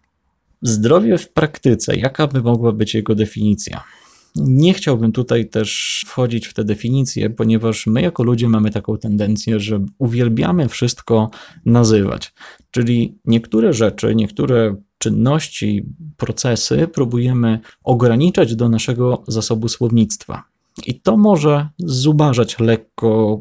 Zdrowie 0.62 1.19
w 1.19 1.28
praktyce, 1.28 1.97
jaka 1.97 2.26
by 2.26 2.43
mogła 2.43 2.73
być 2.73 2.95
jego 2.95 3.14
definicja? 3.14 3.85
Nie 4.37 4.75
chciałbym 4.75 5.12
tutaj 5.12 5.49
też 5.49 6.02
wchodzić 6.07 6.47
w 6.47 6.54
te 6.54 6.64
definicje, 6.64 7.31
ponieważ 7.31 7.87
my 7.87 8.02
jako 8.02 8.23
ludzie 8.23 8.49
mamy 8.49 8.71
taką 8.71 8.99
tendencję, 8.99 9.61
że 9.61 9.87
uwielbiamy 9.99 10.69
wszystko 10.69 11.31
nazywać. 11.64 12.33
Czyli 12.75 13.19
niektóre 13.25 13.73
rzeczy, 13.73 14.14
niektóre 14.14 14.76
czynności, 14.99 15.87
procesy 16.16 16.88
próbujemy 16.88 17.61
ograniczać 17.85 18.57
do 18.57 18.69
naszego 18.69 19.23
zasobu 19.26 19.69
słownictwa. 19.69 20.43
I 20.87 21.00
to 21.00 21.16
może 21.16 21.69
zubażać 21.78 22.59
lekko 22.59 23.40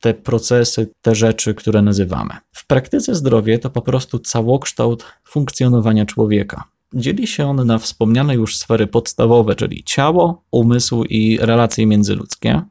te 0.00 0.14
procesy, 0.14 0.92
te 1.02 1.14
rzeczy, 1.14 1.54
które 1.54 1.82
nazywamy. 1.82 2.30
W 2.52 2.66
praktyce 2.66 3.14
zdrowie 3.14 3.58
to 3.58 3.70
po 3.70 3.82
prostu 3.82 4.18
całokształt 4.18 5.04
funkcjonowania 5.24 6.06
człowieka. 6.06 6.64
Dzieli 6.94 7.26
się 7.26 7.48
on 7.48 7.66
na 7.66 7.78
wspomniane 7.78 8.34
już 8.34 8.56
sfery 8.56 8.86
podstawowe, 8.86 9.54
czyli 9.54 9.84
ciało, 9.84 10.42
umysł 10.50 11.04
i 11.04 11.38
relacje 11.40 11.86
międzyludzkie, 11.86 12.62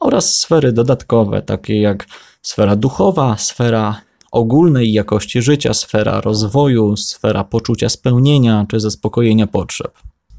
oraz 0.00 0.36
sfery 0.36 0.72
dodatkowe, 0.72 1.42
takie 1.42 1.80
jak 1.80 2.06
sfera 2.42 2.76
duchowa, 2.76 3.36
sfera 3.36 4.05
ogólnej 4.36 4.92
jakości 4.92 5.42
życia, 5.42 5.74
sfera 5.74 6.20
rozwoju, 6.20 6.96
sfera 6.96 7.44
poczucia 7.44 7.88
spełnienia 7.88 8.66
czy 8.70 8.80
zaspokojenia 8.80 9.46
potrzeb. 9.46 9.98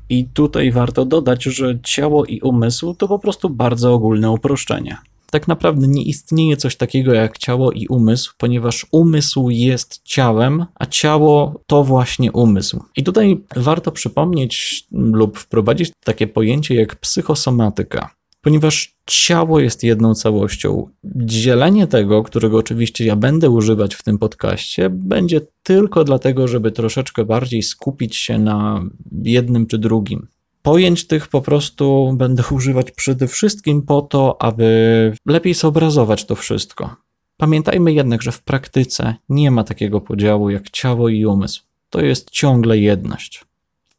I 0.10 0.26
tutaj 0.26 0.72
warto 0.72 1.06
dodać, 1.06 1.44
że 1.44 1.80
ciało 1.84 2.26
i 2.26 2.42
umysł 2.42 2.94
to 2.94 3.08
po 3.08 3.20
prostu 3.20 3.50
bardzo 3.50 3.94
ogólne 3.94 4.32
uproszczenie 4.32 4.98
tak 5.32 5.48
naprawdę 5.48 5.88
nie 5.88 6.04
istnieje 6.04 6.58
coś 6.58 6.76
takiego 6.76 7.14
jak 7.14 7.38
ciało 7.38 7.72
i 7.72 7.88
umysł, 7.88 8.34
ponieważ 8.38 8.86
umysł 8.92 9.50
jest 9.50 10.02
ciałem, 10.04 10.66
a 10.76 10.86
ciało 10.86 11.62
to 11.68 11.84
właśnie 11.84 12.32
umysł. 12.32 12.84
I 12.98 13.04
tutaj 13.04 13.44
warto 13.56 13.92
przypomnieć 13.92 14.84
lub 14.92 15.38
wprowadzić 15.38 15.92
takie 16.04 16.28
pojęcie 16.28 16.76
jak 16.76 16.96
psychosomatyka. 16.96 18.17
Ponieważ 18.42 18.96
ciało 19.06 19.60
jest 19.60 19.84
jedną 19.84 20.16
całością, 20.16 20.90
dzielenie 21.16 21.88
tego, 21.88 22.24
którego 22.24 22.58
oczywiście 22.58 23.06
ja 23.06 23.16
będę 23.16 23.50
używać 23.50 23.96
w 23.96 24.04
tym 24.04 24.18
podcaście, 24.18 24.90
będzie 24.90 25.42
tylko 25.64 26.04
dlatego, 26.04 26.48
żeby 26.48 26.72
troszeczkę 26.72 27.26
bardziej 27.26 27.64
skupić 27.64 28.16
się 28.16 28.40
na 28.40 28.84
jednym 29.24 29.68
czy 29.68 29.78
drugim. 29.78 30.28
Pojęć 30.62 31.08
tych 31.08 31.28
po 31.28 31.42
prostu 31.42 32.14
będę 32.18 32.44
używać 32.56 32.92
przede 32.92 33.28
wszystkim 33.28 33.82
po 33.82 34.02
to, 34.02 34.42
aby 34.42 35.14
lepiej 35.26 35.54
zobrazować 35.54 36.26
to 36.26 36.36
wszystko. 36.36 36.96
Pamiętajmy 37.38 37.94
jednak, 37.94 38.22
że 38.22 38.32
w 38.32 38.44
praktyce 38.44 39.16
nie 39.30 39.52
ma 39.52 39.64
takiego 39.64 40.02
podziału 40.02 40.50
jak 40.50 40.70
ciało 40.70 41.10
i 41.10 41.26
umysł. 41.26 41.64
To 41.90 42.02
jest 42.02 42.30
ciągle 42.30 42.78
jedność. 42.78 43.46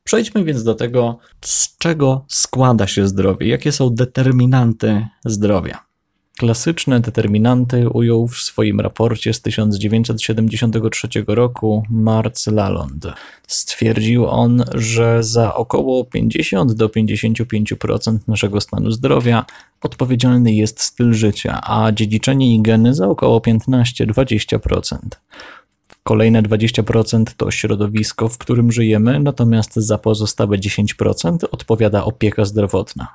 Przejdźmy 0.08 0.44
więc 0.44 0.64
do 0.64 0.74
tego, 0.74 1.18
z 1.40 1.78
czego 1.78 2.24
składa 2.28 2.86
się 2.86 3.08
zdrowie, 3.08 3.48
jakie 3.48 3.72
są 3.72 3.90
determinanty 3.90 5.06
zdrowia. 5.24 5.84
Klasyczne 6.38 7.00
determinanty 7.00 7.88
ujął 7.88 8.28
w 8.28 8.36
swoim 8.36 8.80
raporcie 8.80 9.34
z 9.34 9.42
1973 9.42 11.08
roku 11.26 11.82
Marc 11.90 12.46
Lalonde. 12.46 13.12
Stwierdził 13.46 14.26
on, 14.26 14.64
że 14.74 15.22
za 15.22 15.54
około 15.54 16.04
50 16.04 16.72
do 16.72 16.88
55% 16.88 18.18
naszego 18.28 18.60
stanu 18.60 18.90
zdrowia 18.90 19.44
odpowiedzialny 19.82 20.52
jest 20.52 20.80
styl 20.80 21.14
życia, 21.14 21.60
a 21.62 21.92
dziedziczenie 21.92 22.54
i 22.54 22.62
geny 22.62 22.94
za 22.94 23.08
około 23.08 23.38
15-20%. 23.38 24.98
Kolejne 26.08 26.42
20% 26.42 27.24
to 27.36 27.50
środowisko, 27.50 28.28
w 28.28 28.38
którym 28.38 28.72
żyjemy, 28.72 29.20
natomiast 29.20 29.76
za 29.76 29.98
pozostałe 29.98 30.58
10% 30.58 31.36
odpowiada 31.50 32.04
opieka 32.04 32.44
zdrowotna. 32.44 33.08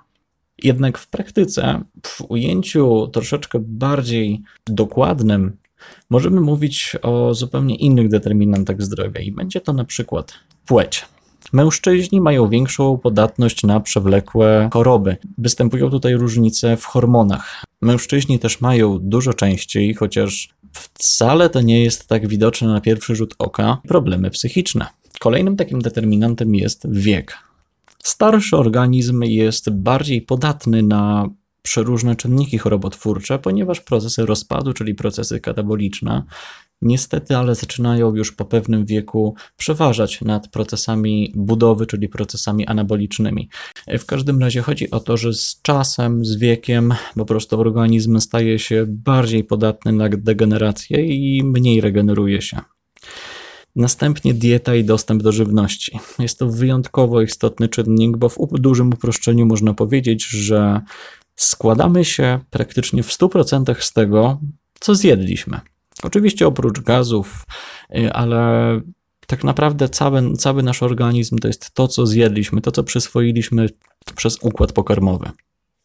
Jednak 0.63 0.97
w 0.97 1.07
praktyce, 1.07 1.81
w 2.03 2.21
ujęciu 2.29 3.07
troszeczkę 3.07 3.59
bardziej 3.61 4.41
dokładnym, 4.67 5.57
możemy 6.09 6.41
mówić 6.41 6.95
o 7.01 7.33
zupełnie 7.33 7.75
innych 7.75 8.09
determinantach 8.09 8.81
zdrowia 8.81 9.21
i 9.21 9.31
będzie 9.31 9.61
to 9.61 9.73
na 9.73 9.85
przykład 9.85 10.33
płeć. 10.65 11.05
Mężczyźni 11.53 12.21
mają 12.21 12.49
większą 12.49 12.97
podatność 12.97 13.63
na 13.63 13.79
przewlekłe 13.79 14.69
choroby. 14.73 15.17
Występują 15.37 15.89
tutaj 15.89 16.15
różnice 16.15 16.77
w 16.77 16.85
hormonach. 16.85 17.63
Mężczyźni 17.81 18.39
też 18.39 18.61
mają 18.61 18.99
dużo 18.99 19.33
częściej, 19.33 19.93
chociaż 19.93 20.49
wcale 20.73 21.49
to 21.49 21.61
nie 21.61 21.83
jest 21.83 22.07
tak 22.07 22.27
widoczne 22.27 22.67
na 22.67 22.81
pierwszy 22.81 23.15
rzut 23.15 23.35
oka, 23.39 23.77
problemy 23.87 24.29
psychiczne. 24.29 24.87
Kolejnym 25.19 25.55
takim 25.55 25.81
determinantem 25.81 26.55
jest 26.55 26.87
wiek. 26.91 27.37
Starszy 28.03 28.57
organizm 28.57 29.23
jest 29.23 29.69
bardziej 29.69 30.21
podatny 30.21 30.83
na 30.83 31.29
przeróżne 31.61 32.15
czynniki 32.15 32.57
chorobotwórcze, 32.57 33.39
ponieważ 33.39 33.81
procesy 33.81 34.25
rozpadu, 34.25 34.73
czyli 34.73 34.95
procesy 34.95 35.39
kataboliczne, 35.39 36.23
niestety, 36.83 37.37
ale 37.37 37.55
zaczynają 37.55 38.15
już 38.15 38.31
po 38.31 38.45
pewnym 38.45 38.85
wieku 38.85 39.35
przeważać 39.57 40.21
nad 40.21 40.47
procesami 40.47 41.33
budowy, 41.35 41.85
czyli 41.85 42.09
procesami 42.09 42.67
anabolicznymi. 42.67 43.49
W 43.87 44.05
każdym 44.05 44.39
razie 44.39 44.61
chodzi 44.61 44.91
o 44.91 44.99
to, 44.99 45.17
że 45.17 45.33
z 45.33 45.61
czasem, 45.61 46.25
z 46.25 46.35
wiekiem 46.37 46.93
po 47.15 47.25
prostu 47.25 47.59
organizm 47.59 48.19
staje 48.19 48.59
się 48.59 48.85
bardziej 48.87 49.43
podatny 49.43 49.91
na 49.91 50.09
degenerację 50.09 51.05
i 51.05 51.43
mniej 51.43 51.81
regeneruje 51.81 52.41
się. 52.41 52.59
Następnie 53.75 54.33
dieta 54.33 54.75
i 54.75 54.83
dostęp 54.83 55.23
do 55.23 55.31
żywności. 55.31 55.99
Jest 56.19 56.39
to 56.39 56.49
wyjątkowo 56.49 57.21
istotny 57.21 57.67
czynnik, 57.69 58.17
bo 58.17 58.29
w 58.29 58.37
dużym 58.51 58.89
uproszczeniu 58.93 59.45
można 59.45 59.73
powiedzieć, 59.73 60.25
że 60.25 60.81
składamy 61.35 62.05
się 62.05 62.39
praktycznie 62.49 63.03
w 63.03 63.09
100% 63.09 63.75
z 63.79 63.93
tego, 63.93 64.39
co 64.79 64.95
zjedliśmy. 64.95 65.59
Oczywiście 66.03 66.47
oprócz 66.47 66.79
gazów, 66.79 67.45
y, 67.95 68.13
ale 68.13 68.81
tak 69.27 69.43
naprawdę 69.43 69.89
cały, 69.89 70.33
cały 70.37 70.63
nasz 70.63 70.83
organizm 70.83 71.37
to 71.37 71.47
jest 71.47 71.73
to, 71.73 71.87
co 71.87 72.05
zjedliśmy, 72.05 72.61
to, 72.61 72.71
co 72.71 72.83
przyswoiliśmy 72.83 73.69
przez 74.15 74.37
układ 74.41 74.71
pokarmowy. 74.71 75.29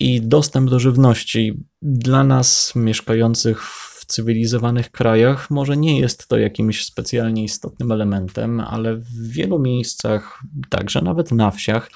I 0.00 0.20
dostęp 0.22 0.70
do 0.70 0.78
żywności 0.78 1.64
dla 1.82 2.24
nas 2.24 2.72
mieszkających 2.76 3.62
w 3.64 3.87
cywilizowanych 4.08 4.90
krajach 4.90 5.50
może 5.50 5.76
nie 5.76 6.00
jest 6.00 6.28
to 6.28 6.38
jakimś 6.38 6.84
specjalnie 6.84 7.44
istotnym 7.44 7.92
elementem, 7.92 8.60
ale 8.60 8.96
w 8.96 9.28
wielu 9.28 9.58
miejscach, 9.58 10.42
także 10.68 11.02
nawet 11.02 11.32
na 11.32 11.50
wsiach, 11.50 11.90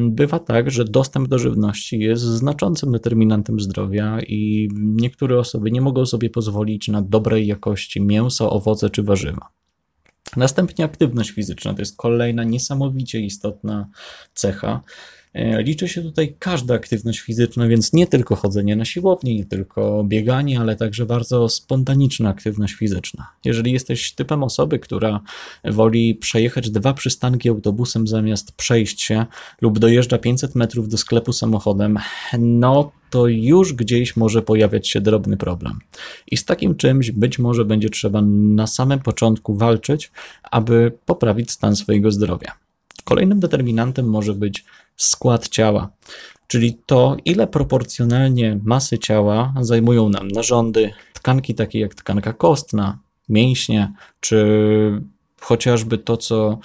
bywa 0.00 0.38
tak, 0.38 0.70
że 0.70 0.84
dostęp 0.84 1.28
do 1.28 1.38
żywności 1.38 1.98
jest 1.98 2.22
znaczącym 2.22 2.92
determinantem 2.92 3.60
zdrowia 3.60 4.20
i 4.20 4.68
niektóre 4.74 5.38
osoby 5.38 5.70
nie 5.70 5.80
mogą 5.80 6.06
sobie 6.06 6.30
pozwolić 6.30 6.88
na 6.88 7.02
dobrej 7.02 7.46
jakości 7.46 8.00
mięso, 8.00 8.50
owoce 8.50 8.90
czy 8.90 9.02
warzywa. 9.02 9.48
Następnie 10.36 10.84
aktywność 10.84 11.30
fizyczna 11.30 11.74
to 11.74 11.82
jest 11.82 11.96
kolejna 11.96 12.44
niesamowicie 12.44 13.20
istotna 13.20 13.88
cecha. 14.34 14.82
E, 15.34 15.62
liczy 15.62 15.88
się 15.88 16.02
tutaj 16.02 16.36
każda 16.38 16.74
aktywność 16.74 17.20
fizyczna, 17.20 17.68
więc 17.68 17.92
nie 17.92 18.06
tylko 18.06 18.36
chodzenie 18.36 18.76
na 18.76 18.84
siłowni, 18.84 19.36
nie 19.36 19.44
tylko 19.44 20.04
bieganie, 20.04 20.60
ale 20.60 20.76
także 20.76 21.06
bardzo 21.06 21.48
spontaniczna 21.48 22.28
aktywność 22.28 22.74
fizyczna. 22.74 23.30
Jeżeli 23.44 23.72
jesteś 23.72 24.12
typem 24.12 24.42
osoby, 24.42 24.78
która 24.78 25.20
woli 25.64 26.14
przejechać 26.14 26.70
dwa 26.70 26.94
przystanki 26.94 27.48
autobusem 27.48 28.06
zamiast 28.06 28.52
przejść 28.52 29.02
się 29.02 29.26
lub 29.60 29.78
dojeżdża 29.78 30.18
500 30.18 30.54
metrów 30.54 30.88
do 30.88 30.98
sklepu 30.98 31.32
samochodem, 31.32 31.98
no 32.38 32.92
to 33.10 33.26
już 33.26 33.72
gdzieś 33.72 34.16
może 34.16 34.42
pojawiać 34.42 34.88
się 34.88 35.00
drobny 35.00 35.36
problem. 35.36 35.78
I 36.30 36.36
z 36.36 36.44
takim 36.44 36.76
czymś 36.76 37.10
być 37.10 37.38
może 37.38 37.64
będzie 37.64 37.90
trzeba 37.90 38.22
na 38.22 38.66
samym 38.66 38.98
początku 38.98 39.56
walczyć, 39.56 40.12
aby 40.50 40.92
poprawić 41.06 41.50
stan 41.50 41.76
swojego 41.76 42.10
zdrowia. 42.10 42.69
Kolejnym 43.02 43.40
determinantem 43.40 44.10
może 44.10 44.34
być 44.34 44.64
skład 44.96 45.48
ciała, 45.48 45.90
czyli 46.46 46.78
to, 46.86 47.16
ile 47.24 47.46
proporcjonalnie 47.46 48.60
masy 48.64 48.98
ciała 48.98 49.54
zajmują 49.60 50.08
nam 50.08 50.28
narządy, 50.28 50.90
tkanki 51.12 51.54
takie 51.54 51.80
jak 51.80 51.94
tkanka 51.94 52.32
kostna, 52.32 52.98
mięśnie, 53.28 53.92
czy 54.20 54.46
chociażby 55.40 55.98
to, 55.98 56.16
co 56.16 56.58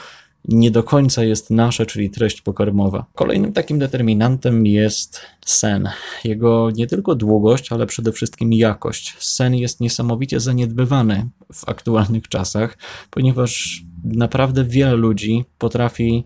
nie 0.47 0.71
do 0.71 0.83
końca 0.83 1.23
jest 1.23 1.49
nasze, 1.49 1.85
czyli 1.85 2.09
treść 2.09 2.41
pokarmowa. 2.41 3.05
Kolejnym 3.15 3.53
takim 3.53 3.79
determinantem 3.79 4.65
jest 4.65 5.21
sen. 5.45 5.89
Jego 6.23 6.71
nie 6.75 6.87
tylko 6.87 7.15
długość, 7.15 7.71
ale 7.71 7.85
przede 7.85 8.11
wszystkim 8.11 8.53
jakość. 8.53 9.15
Sen 9.19 9.55
jest 9.55 9.81
niesamowicie 9.81 10.39
zaniedbywany 10.39 11.29
w 11.53 11.69
aktualnych 11.69 12.27
czasach, 12.27 12.77
ponieważ 13.09 13.83
naprawdę 14.05 14.63
wiele 14.63 14.95
ludzi 14.95 15.45
potrafi 15.57 16.23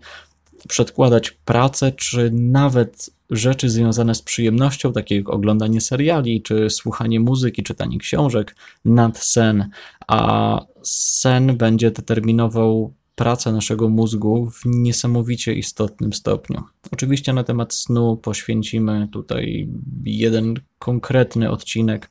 przedkładać 0.68 1.30
pracę, 1.30 1.92
czy 1.92 2.30
nawet 2.32 3.10
rzeczy 3.30 3.70
związane 3.70 4.14
z 4.14 4.22
przyjemnością, 4.22 4.92
takie 4.92 5.16
jak 5.16 5.30
oglądanie 5.30 5.80
seriali, 5.80 6.42
czy 6.42 6.70
słuchanie 6.70 7.20
muzyki, 7.20 7.62
czytanie 7.62 7.98
książek, 7.98 8.56
nad 8.84 9.18
sen, 9.18 9.70
a 10.06 10.60
sen 10.82 11.56
będzie 11.56 11.90
determinował 11.90 12.94
pracę 13.14 13.52
naszego 13.52 13.88
mózgu 13.88 14.50
w 14.50 14.60
niesamowicie 14.64 15.54
istotnym 15.54 16.12
stopniu. 16.12 16.62
Oczywiście 16.90 17.32
na 17.32 17.44
temat 17.44 17.74
snu 17.74 18.16
poświęcimy 18.16 19.08
tutaj 19.12 19.68
jeden 20.04 20.54
konkretny 20.78 21.50
odcinek, 21.50 22.10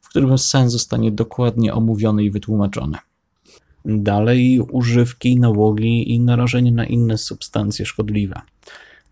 w 0.00 0.08
którym 0.08 0.38
sen 0.38 0.70
zostanie 0.70 1.12
dokładnie 1.12 1.74
omówiony 1.74 2.24
i 2.24 2.30
wytłumaczony. 2.30 2.98
Dalej 3.84 4.60
używki, 4.60 5.40
nałogi 5.40 6.14
i 6.14 6.20
narażenie 6.20 6.72
na 6.72 6.86
inne 6.86 7.18
substancje 7.18 7.86
szkodliwe. 7.86 8.40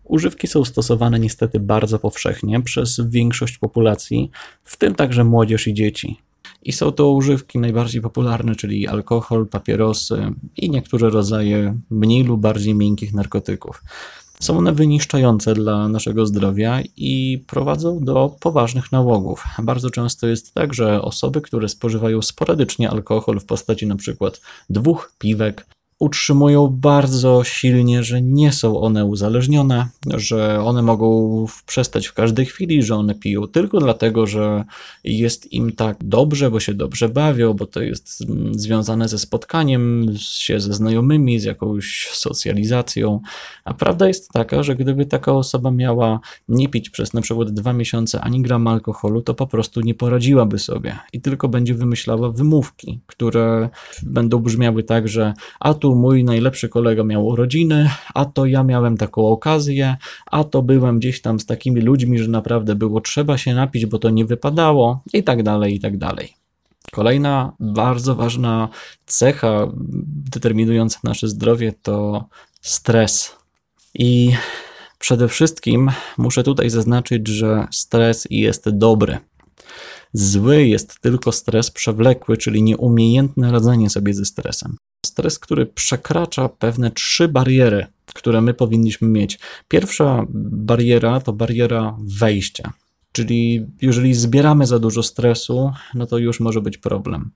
Używki 0.03 0.47
są 0.47 0.65
stosowane 0.65 1.19
niestety 1.19 1.59
bardzo 1.59 1.99
powszechnie 1.99 2.61
przez 2.61 3.01
większość 3.09 3.57
populacji, 3.57 4.31
w 4.63 4.77
tym 4.77 4.95
także 4.95 5.23
młodzież 5.23 5.67
i 5.67 5.73
dzieci. 5.73 6.17
I 6.63 6.71
są 6.71 6.91
to 6.91 7.11
używki 7.11 7.59
najbardziej 7.59 8.01
popularne, 8.01 8.55
czyli 8.55 8.87
alkohol, 8.87 9.47
papierosy 9.47 10.33
i 10.57 10.69
niektóre 10.69 11.09
rodzaje 11.09 11.79
mniej 11.89 12.23
lub 12.23 12.41
bardziej 12.41 12.75
miękkich 12.75 13.13
narkotyków. 13.13 13.83
Są 14.41 14.57
one 14.57 14.73
wyniszczające 14.73 15.53
dla 15.53 15.87
naszego 15.87 16.25
zdrowia 16.25 16.81
i 16.97 17.43
prowadzą 17.47 17.99
do 17.99 18.35
poważnych 18.39 18.91
nałogów. 18.91 19.43
Bardzo 19.63 19.89
często 19.89 20.27
jest 20.27 20.53
tak, 20.53 20.73
że 20.73 21.01
osoby, 21.01 21.41
które 21.41 21.69
spożywają 21.69 22.21
sporadycznie 22.21 22.89
alkohol 22.89 23.39
w 23.39 23.45
postaci 23.45 23.85
np. 23.85 24.13
dwóch 24.69 25.11
piwek 25.19 25.65
utrzymują 25.99 26.67
bardzo 26.67 27.43
silnie, 27.43 28.03
że 28.03 28.21
nie 28.21 28.51
są 28.51 28.79
one 28.79 29.05
uzależnione, 29.05 29.87
że 30.13 30.63
one 30.63 30.81
mogą 30.81 31.45
przestać 31.65 32.07
w 32.07 32.13
każdej 32.13 32.45
chwili, 32.45 32.83
że 32.83 32.95
one 32.95 33.15
piją 33.15 33.47
tylko 33.47 33.79
dlatego, 33.79 34.27
że 34.27 34.63
jest 35.03 35.53
im 35.53 35.71
tak 35.71 35.97
dobrze, 36.01 36.51
bo 36.51 36.59
się 36.59 36.73
dobrze 36.73 37.09
bawią, 37.09 37.53
bo 37.53 37.65
to 37.65 37.81
jest 37.81 38.23
związane 38.51 39.07
ze 39.07 39.19
spotkaniem 39.19 40.13
się 40.17 40.59
ze 40.59 40.73
znajomymi, 40.73 41.39
z 41.39 41.43
jakąś 41.43 42.09
socjalizacją. 42.13 43.21
A 43.65 43.73
prawda 43.73 44.07
jest 44.07 44.29
taka, 44.29 44.63
że 44.63 44.75
gdyby 44.75 45.05
taka 45.05 45.33
osoba 45.33 45.71
miała 45.71 46.19
nie 46.49 46.69
pić 46.69 46.89
przez 46.89 47.13
na 47.13 47.21
przykład 47.21 47.51
dwa 47.51 47.73
miesiące 47.73 48.21
ani 48.21 48.41
gram 48.41 48.67
alkoholu, 48.67 49.21
to 49.21 49.33
po 49.33 49.47
prostu 49.47 49.81
nie 49.81 49.93
poradziłaby 49.93 50.59
sobie 50.59 50.97
i 51.13 51.21
tylko 51.21 51.47
będzie 51.47 51.73
wymyślała 51.73 52.31
wymówki, 52.31 52.99
które 53.05 53.69
będą 54.03 54.39
brzmiały 54.39 54.83
tak, 54.83 55.07
że 55.07 55.33
a 55.59 55.73
tu 55.73 55.86
tu 55.87 55.95
mój 55.95 56.23
najlepszy 56.23 56.69
kolega 56.69 57.03
miał 57.03 57.27
urodziny, 57.27 57.89
a 58.13 58.25
to 58.25 58.45
ja 58.45 58.63
miałem 58.63 58.97
taką 58.97 59.27
okazję, 59.27 59.97
a 60.25 60.43
to 60.43 60.61
byłem 60.61 60.99
gdzieś 60.99 61.21
tam 61.21 61.39
z 61.39 61.45
takimi 61.45 61.81
ludźmi, 61.81 62.19
że 62.19 62.27
naprawdę 62.27 62.75
było 62.75 63.01
trzeba 63.01 63.37
się 63.37 63.53
napić, 63.53 63.85
bo 63.85 63.99
to 63.99 64.09
nie 64.09 64.25
wypadało 64.25 65.03
i 65.13 65.23
tak 65.23 65.43
dalej, 65.43 65.75
i 65.75 65.79
tak 65.79 65.97
dalej. 65.97 66.33
Kolejna 66.91 67.53
bardzo 67.59 68.15
ważna 68.15 68.69
cecha 69.05 69.67
determinująca 70.31 70.99
nasze 71.03 71.27
zdrowie 71.27 71.73
to 71.81 72.25
stres. 72.61 73.35
I 73.93 74.31
przede 74.99 75.27
wszystkim 75.27 75.91
muszę 76.17 76.43
tutaj 76.43 76.69
zaznaczyć, 76.69 77.27
że 77.27 77.67
stres 77.71 78.27
jest 78.29 78.69
dobry. 78.69 79.17
Zły 80.13 80.67
jest 80.67 80.99
tylko 81.01 81.31
stres 81.31 81.71
przewlekły, 81.71 82.37
czyli 82.37 82.63
nieumiejętne 82.63 83.51
radzenie 83.51 83.89
sobie 83.89 84.13
ze 84.13 84.25
stresem. 84.25 84.77
Stres, 85.05 85.39
który 85.39 85.65
przekracza 85.65 86.49
pewne 86.49 86.91
trzy 86.91 87.27
bariery, 87.27 87.85
które 88.13 88.41
my 88.41 88.53
powinniśmy 88.53 89.07
mieć. 89.07 89.39
Pierwsza 89.67 90.25
bariera 90.29 91.19
to 91.19 91.33
bariera 91.33 91.97
wejścia, 92.19 92.73
czyli 93.11 93.65
jeżeli 93.81 94.13
zbieramy 94.13 94.65
za 94.67 94.79
dużo 94.79 95.03
stresu, 95.03 95.71
no 95.93 96.05
to 96.05 96.17
już 96.17 96.39
może 96.39 96.61
być 96.61 96.77
problem. 96.77 97.31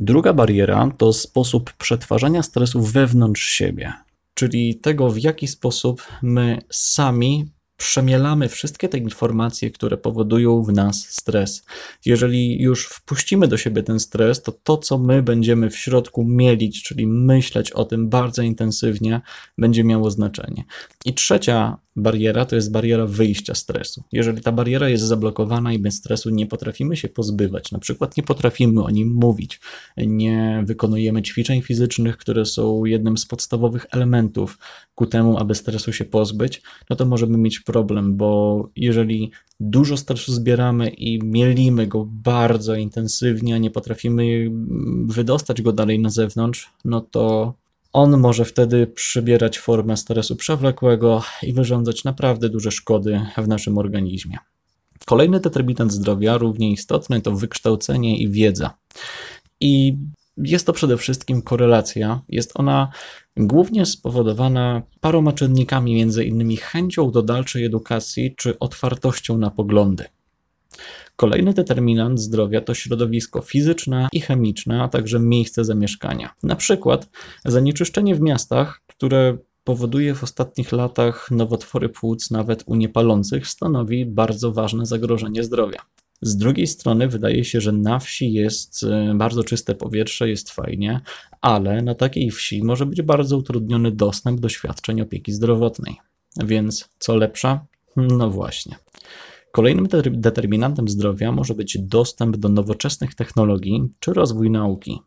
Druga 0.00 0.32
bariera 0.32 0.90
to 0.98 1.12
sposób 1.12 1.72
przetwarzania 1.72 2.42
stresu 2.42 2.82
wewnątrz 2.82 3.42
siebie, 3.42 3.92
czyli 4.34 4.74
tego, 4.74 5.10
w 5.10 5.18
jaki 5.18 5.48
sposób 5.48 6.02
my 6.22 6.58
sami 6.70 7.50
przemielamy 7.78 8.48
wszystkie 8.48 8.88
te 8.88 8.98
informacje, 8.98 9.70
które 9.70 9.96
powodują 9.96 10.62
w 10.62 10.72
nas 10.72 11.06
stres. 11.08 11.64
Jeżeli 12.06 12.62
już 12.62 12.86
wpuścimy 12.86 13.48
do 13.48 13.56
siebie 13.56 13.82
ten 13.82 14.00
stres, 14.00 14.42
to 14.42 14.52
to, 14.52 14.76
co 14.76 14.98
my 14.98 15.22
będziemy 15.22 15.70
w 15.70 15.76
środku 15.76 16.24
mielić, 16.24 16.82
czyli 16.82 17.06
myśleć 17.06 17.72
o 17.72 17.84
tym 17.84 18.08
bardzo 18.08 18.42
intensywnie, 18.42 19.20
będzie 19.58 19.84
miało 19.84 20.10
znaczenie. 20.10 20.64
I 21.04 21.14
trzecia 21.14 21.78
bariera 21.98 22.44
to 22.44 22.56
jest 22.56 22.72
bariera 22.72 23.06
wyjścia 23.06 23.54
stresu. 23.54 24.02
Jeżeli 24.12 24.42
ta 24.42 24.52
bariera 24.52 24.88
jest 24.88 25.04
zablokowana 25.04 25.72
i 25.72 25.78
bez 25.78 25.94
stresu 25.94 26.30
nie 26.30 26.46
potrafimy 26.46 26.96
się 26.96 27.08
pozbywać, 27.08 27.72
na 27.72 27.78
przykład 27.78 28.16
nie 28.16 28.22
potrafimy 28.22 28.82
o 28.82 28.90
nim 28.90 29.14
mówić, 29.14 29.60
nie 29.96 30.62
wykonujemy 30.66 31.22
ćwiczeń 31.22 31.62
fizycznych, 31.62 32.16
które 32.16 32.44
są 32.44 32.84
jednym 32.84 33.18
z 33.18 33.26
podstawowych 33.26 33.86
elementów 33.90 34.58
ku 34.94 35.06
temu, 35.06 35.38
aby 35.38 35.54
stresu 35.54 35.92
się 35.92 36.04
pozbyć, 36.04 36.62
no 36.90 36.96
to 36.96 37.06
możemy 37.06 37.38
mieć 37.38 37.60
problem, 37.72 38.16
bo 38.16 38.68
jeżeli 38.76 39.30
dużo 39.60 39.96
stresu 39.96 40.32
zbieramy 40.32 40.88
i 40.88 41.24
mielimy 41.24 41.86
go 41.86 42.08
bardzo 42.10 42.74
intensywnie, 42.74 43.54
a 43.54 43.58
nie 43.58 43.70
potrafimy 43.70 44.50
wydostać 45.06 45.62
go 45.62 45.72
dalej 45.72 45.98
na 45.98 46.10
zewnątrz, 46.10 46.70
no 46.84 47.00
to 47.00 47.54
on 47.92 48.20
może 48.20 48.44
wtedy 48.44 48.86
przybierać 48.86 49.58
formę 49.58 49.96
stresu 49.96 50.36
przewlekłego 50.36 51.22
i 51.42 51.52
wyrządzać 51.52 52.04
naprawdę 52.04 52.48
duże 52.48 52.70
szkody 52.70 53.20
w 53.36 53.48
naszym 53.48 53.78
organizmie. 53.78 54.36
Kolejny 55.06 55.40
determinant 55.40 55.92
zdrowia, 55.92 56.38
równie 56.38 56.72
istotny, 56.72 57.20
to 57.20 57.32
wykształcenie 57.32 58.18
i 58.18 58.30
wiedza. 58.30 58.74
I 59.60 59.96
jest 60.42 60.66
to 60.66 60.72
przede 60.72 60.96
wszystkim 60.96 61.42
korelacja. 61.42 62.20
Jest 62.28 62.52
ona 62.54 62.90
głównie 63.36 63.86
spowodowana 63.86 64.82
paroma 65.00 65.32
czynnikami, 65.32 65.94
między 65.94 66.24
innymi 66.24 66.56
chęcią 66.56 67.10
do 67.10 67.22
dalszej 67.22 67.64
edukacji 67.64 68.34
czy 68.36 68.58
otwartością 68.58 69.38
na 69.38 69.50
poglądy. 69.50 70.04
Kolejny 71.16 71.54
determinant 71.54 72.20
zdrowia 72.20 72.60
to 72.60 72.74
środowisko 72.74 73.42
fizyczne 73.42 74.08
i 74.12 74.20
chemiczne, 74.20 74.82
a 74.82 74.88
także 74.88 75.20
miejsce 75.20 75.64
zamieszkania. 75.64 76.34
Na 76.42 76.56
przykład 76.56 77.08
zanieczyszczenie 77.44 78.14
w 78.14 78.20
miastach, 78.20 78.80
które 78.86 79.38
powoduje 79.64 80.14
w 80.14 80.24
ostatnich 80.24 80.72
latach 80.72 81.30
nowotwory 81.30 81.88
płuc 81.88 82.30
nawet 82.30 82.62
u 82.66 82.74
niepalących, 82.74 83.46
stanowi 83.46 84.06
bardzo 84.06 84.52
ważne 84.52 84.86
zagrożenie 84.86 85.44
zdrowia. 85.44 85.80
Z 86.20 86.36
drugiej 86.36 86.66
strony 86.66 87.08
wydaje 87.08 87.44
się, 87.44 87.60
że 87.60 87.72
na 87.72 87.98
wsi 87.98 88.32
jest 88.32 88.82
e, 88.82 89.14
bardzo 89.14 89.44
czyste 89.44 89.74
powietrze, 89.74 90.28
jest 90.28 90.50
fajnie, 90.50 91.00
ale 91.40 91.82
na 91.82 91.94
takiej 91.94 92.30
wsi 92.30 92.64
może 92.64 92.86
być 92.86 93.02
bardzo 93.02 93.36
utrudniony 93.36 93.92
dostęp 93.92 94.40
do 94.40 94.48
świadczeń 94.48 95.00
opieki 95.00 95.32
zdrowotnej. 95.32 95.96
Więc 96.44 96.88
co 96.98 97.16
lepsza? 97.16 97.66
No 97.96 98.30
właśnie. 98.30 98.76
Kolejnym 99.52 99.88
determinantem 100.12 100.88
zdrowia 100.88 101.32
może 101.32 101.54
być 101.54 101.78
dostęp 101.78 102.36
do 102.36 102.48
nowoczesnych 102.48 103.14
technologii 103.14 103.88
czy 104.00 104.12
rozwój 104.12 104.50
nauki. 104.50 104.98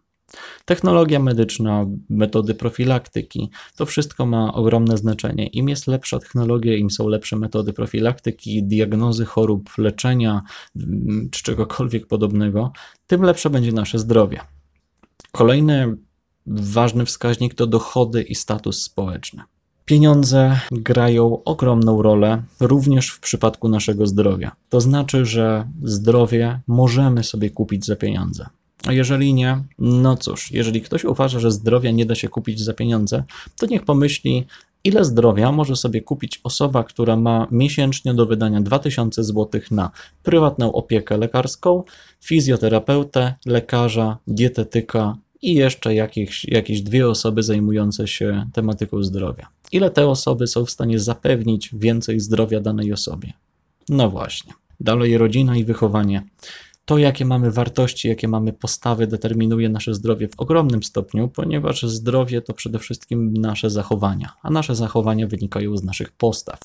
Technologia 0.65 1.19
medyczna, 1.19 1.85
metody 2.09 2.53
profilaktyki, 2.53 3.49
to 3.75 3.85
wszystko 3.85 4.25
ma 4.25 4.53
ogromne 4.53 4.97
znaczenie. 4.97 5.47
Im 5.47 5.69
jest 5.69 5.87
lepsza 5.87 6.19
technologia, 6.19 6.77
im 6.77 6.91
są 6.91 7.07
lepsze 7.07 7.35
metody 7.35 7.73
profilaktyki, 7.73 8.63
diagnozy 8.63 9.25
chorób, 9.25 9.69
leczenia 9.77 10.41
mm, 10.75 11.29
czy 11.31 11.43
czegokolwiek 11.43 12.07
podobnego, 12.07 12.71
tym 13.07 13.21
lepsze 13.21 13.49
będzie 13.49 13.71
nasze 13.71 13.99
zdrowie. 13.99 14.39
Kolejny 15.31 15.97
ważny 16.45 17.05
wskaźnik 17.05 17.53
to 17.53 17.67
dochody 17.67 18.21
i 18.21 18.35
status 18.35 18.83
społeczny. 18.83 19.43
Pieniądze 19.85 20.59
grają 20.71 21.43
ogromną 21.43 22.01
rolę 22.01 22.43
również 22.59 23.09
w 23.09 23.19
przypadku 23.19 23.69
naszego 23.69 24.07
zdrowia. 24.07 24.51
To 24.69 24.81
znaczy, 24.81 25.25
że 25.25 25.69
zdrowie 25.83 26.61
możemy 26.67 27.23
sobie 27.23 27.49
kupić 27.49 27.85
za 27.85 27.95
pieniądze. 27.95 28.45
A 28.85 28.93
jeżeli 28.93 29.33
nie, 29.33 29.63
no 29.79 30.17
cóż, 30.17 30.51
jeżeli 30.51 30.81
ktoś 30.81 31.05
uważa, 31.05 31.39
że 31.39 31.51
zdrowia 31.51 31.91
nie 31.91 32.05
da 32.05 32.15
się 32.15 32.29
kupić 32.29 32.59
za 32.59 32.73
pieniądze, 32.73 33.23
to 33.57 33.65
niech 33.65 33.85
pomyśli, 33.85 34.45
ile 34.83 35.05
zdrowia 35.05 35.51
może 35.51 35.75
sobie 35.75 36.01
kupić 36.01 36.39
osoba, 36.43 36.83
która 36.83 37.15
ma 37.15 37.47
miesięcznie 37.51 38.13
do 38.13 38.25
wydania 38.25 38.61
2000 38.61 39.23
zł 39.23 39.61
na 39.71 39.91
prywatną 40.23 40.73
opiekę 40.73 41.17
lekarską, 41.17 41.83
fizjoterapeutę, 42.23 43.33
lekarza, 43.45 44.17
dietetyka 44.27 45.17
i 45.41 45.53
jeszcze 45.53 45.95
jakieś, 45.95 46.45
jakieś 46.45 46.81
dwie 46.81 47.09
osoby 47.09 47.43
zajmujące 47.43 48.07
się 48.07 48.45
tematyką 48.53 49.03
zdrowia. 49.03 49.47
Ile 49.71 49.89
te 49.89 50.07
osoby 50.07 50.47
są 50.47 50.65
w 50.65 50.71
stanie 50.71 50.99
zapewnić 50.99 51.69
więcej 51.73 52.19
zdrowia 52.19 52.59
danej 52.59 52.93
osobie? 52.93 53.33
No 53.89 54.09
właśnie. 54.09 54.53
Dalej 54.79 55.17
rodzina 55.17 55.55
i 55.55 55.63
wychowanie. 55.63 56.23
To, 56.91 56.97
jakie 56.97 57.25
mamy 57.25 57.51
wartości, 57.51 58.07
jakie 58.07 58.27
mamy 58.27 58.53
postawy, 58.53 59.07
determinuje 59.07 59.69
nasze 59.69 59.93
zdrowie 59.93 60.27
w 60.27 60.39
ogromnym 60.39 60.83
stopniu, 60.83 61.27
ponieważ 61.27 61.83
zdrowie 61.83 62.41
to 62.41 62.53
przede 62.53 62.79
wszystkim 62.79 63.33
nasze 63.33 63.69
zachowania, 63.69 64.33
a 64.41 64.49
nasze 64.49 64.75
zachowania 64.75 65.27
wynikają 65.27 65.77
z 65.77 65.83
naszych 65.83 66.11
postaw. 66.11 66.59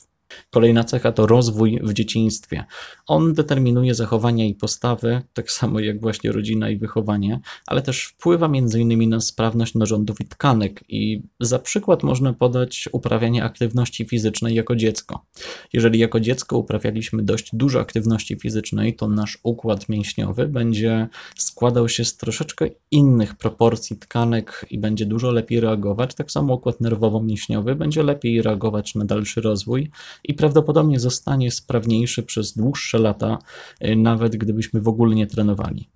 Kolejna 0.50 0.84
cecha 0.84 1.12
to 1.12 1.26
rozwój 1.26 1.80
w 1.82 1.92
dzieciństwie. 1.92 2.64
On 3.06 3.34
determinuje 3.34 3.94
zachowania 3.94 4.44
i 4.46 4.54
postawy, 4.54 5.22
tak 5.32 5.50
samo 5.50 5.80
jak 5.80 6.00
właśnie 6.00 6.32
rodzina 6.32 6.70
i 6.70 6.76
wychowanie, 6.76 7.40
ale 7.66 7.82
też 7.82 8.04
wpływa 8.04 8.46
m.in. 8.46 9.08
na 9.08 9.20
sprawność 9.20 9.74
narządów 9.74 10.20
i 10.20 10.24
tkanek. 10.24 10.84
I 10.88 11.22
za 11.40 11.58
przykład 11.58 12.02
można 12.02 12.32
podać 12.32 12.88
uprawianie 12.92 13.44
aktywności 13.44 14.04
fizycznej 14.04 14.54
jako 14.54 14.76
dziecko. 14.76 15.24
Jeżeli 15.72 15.98
jako 15.98 16.20
dziecko 16.20 16.58
uprawialiśmy 16.58 17.22
dość 17.22 17.50
dużo 17.52 17.80
aktywności 17.80 18.36
fizycznej, 18.36 18.96
to 18.96 19.08
nasz 19.08 19.38
układ 19.42 19.88
mięśniowy 19.88 20.48
będzie 20.48 21.08
składał 21.36 21.88
się 21.88 22.04
z 22.04 22.16
troszeczkę 22.16 22.68
innych 22.90 23.34
proporcji 23.34 23.96
tkanek 23.96 24.66
i 24.70 24.78
będzie 24.78 25.06
dużo 25.06 25.30
lepiej 25.30 25.60
reagować. 25.60 26.14
Tak 26.14 26.30
samo 26.30 26.54
układ 26.54 26.80
nerwowo-mięśniowy 26.80 27.74
będzie 27.74 28.02
lepiej 28.02 28.42
reagować 28.42 28.94
na 28.94 29.04
dalszy 29.04 29.40
rozwój 29.40 29.90
i 30.24 30.34
prawdopodobnie 30.34 31.00
zostanie 31.00 31.50
sprawniejszy 31.50 32.22
przez 32.22 32.54
dłuższe 32.54 32.98
lata, 32.98 33.38
y, 33.84 33.96
nawet 33.96 34.36
gdybyśmy 34.36 34.80
w 34.80 34.88
ogóle 34.88 35.14
nie 35.14 35.26
trenowali. 35.26 35.88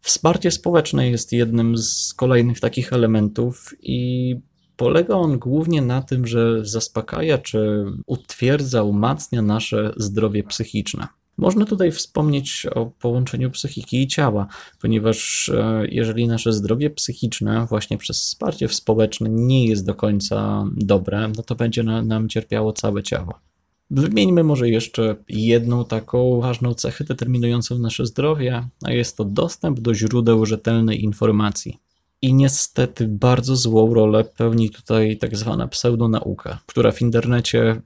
Wsparcie 0.00 0.50
społeczne 0.50 1.10
jest 1.10 1.32
jednym 1.32 1.78
z 1.78 2.14
kolejnych 2.14 2.60
takich 2.60 2.92
elementów 2.92 3.74
i 3.82 4.36
polega 4.76 5.14
on 5.14 5.38
głównie 5.38 5.82
na 5.82 6.02
tym, 6.02 6.26
że 6.26 6.64
zaspokaja 6.64 7.38
czy 7.38 7.84
utwierdza, 8.06 8.82
umacnia 8.82 9.42
nasze 9.42 9.92
zdrowie 9.96 10.44
psychiczne. 10.44 11.08
Można 11.36 11.64
tutaj 11.64 11.92
wspomnieć 11.92 12.66
o 12.74 12.86
połączeniu 12.86 13.50
psychiki 13.50 14.02
i 14.02 14.06
ciała, 14.06 14.46
ponieważ 14.80 15.48
e, 15.48 15.86
jeżeli 15.88 16.26
nasze 16.26 16.52
zdrowie 16.52 16.90
psychiczne 16.90 17.66
właśnie 17.66 17.98
przez 17.98 18.20
wsparcie 18.20 18.68
społeczne 18.68 19.28
nie 19.30 19.66
jest 19.66 19.86
do 19.86 19.94
końca 19.94 20.64
dobre, 20.76 21.28
no 21.36 21.42
to 21.42 21.54
będzie 21.54 21.82
nam 21.82 22.28
cierpiało 22.28 22.72
całe 22.72 23.02
ciało. 23.02 23.51
Wymieńmy 23.92 24.44
może 24.44 24.68
jeszcze 24.68 25.16
jedną 25.28 25.84
taką 25.84 26.40
ważną 26.40 26.74
cechę 26.74 27.04
determinującą 27.04 27.78
nasze 27.78 28.06
zdrowie, 28.06 28.68
a 28.82 28.92
jest 28.92 29.16
to 29.16 29.24
dostęp 29.24 29.80
do 29.80 29.94
źródeł 29.94 30.46
rzetelnej 30.46 31.04
informacji. 31.04 31.78
I 32.22 32.34
niestety 32.34 33.08
bardzo 33.08 33.56
złą 33.56 33.94
rolę 33.94 34.24
pełni 34.24 34.70
tutaj 34.70 35.18
tak 35.18 35.36
zwana 35.36 35.68
pseudonauka, 35.68 36.58
która 36.66 36.92
w 36.92 37.00
internecie 37.00 37.82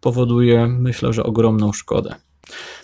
powoduje, 0.00 0.66
myślę, 0.66 1.12
że 1.12 1.22
ogromną 1.22 1.72
szkodę. 1.72 2.14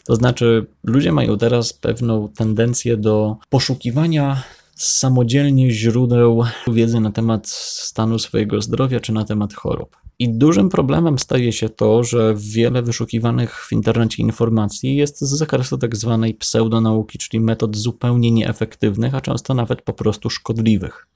To 0.04 0.16
znaczy, 0.16 0.66
ludzie 0.84 1.12
mają 1.12 1.38
teraz 1.38 1.72
pewną 1.72 2.28
tendencję 2.28 2.96
do 2.96 3.36
poszukiwania 3.50 4.42
samodzielnie 4.76 5.70
źródeł 5.70 6.44
wiedzy 6.66 7.00
na 7.00 7.10
temat 7.10 7.48
stanu 7.48 8.18
swojego 8.18 8.62
zdrowia 8.62 9.00
czy 9.00 9.12
na 9.12 9.24
temat 9.24 9.54
chorób. 9.54 9.96
I 10.18 10.28
dużym 10.28 10.68
problemem 10.68 11.18
staje 11.18 11.52
się 11.52 11.68
to, 11.68 12.04
że 12.04 12.34
wiele 12.36 12.82
wyszukiwanych 12.82 13.66
w 13.66 13.72
internecie 13.72 14.22
informacji 14.22 14.96
jest 14.96 15.20
z 15.20 15.28
zakresu 15.28 15.78
tak 15.78 15.96
zwanej 15.96 16.34
pseudonauki, 16.34 17.18
czyli 17.18 17.40
metod 17.40 17.76
zupełnie 17.76 18.30
nieefektywnych, 18.30 19.14
a 19.14 19.20
często 19.20 19.54
nawet 19.54 19.82
po 19.82 19.92
prostu 19.92 20.30
szkodliwych. 20.30 21.06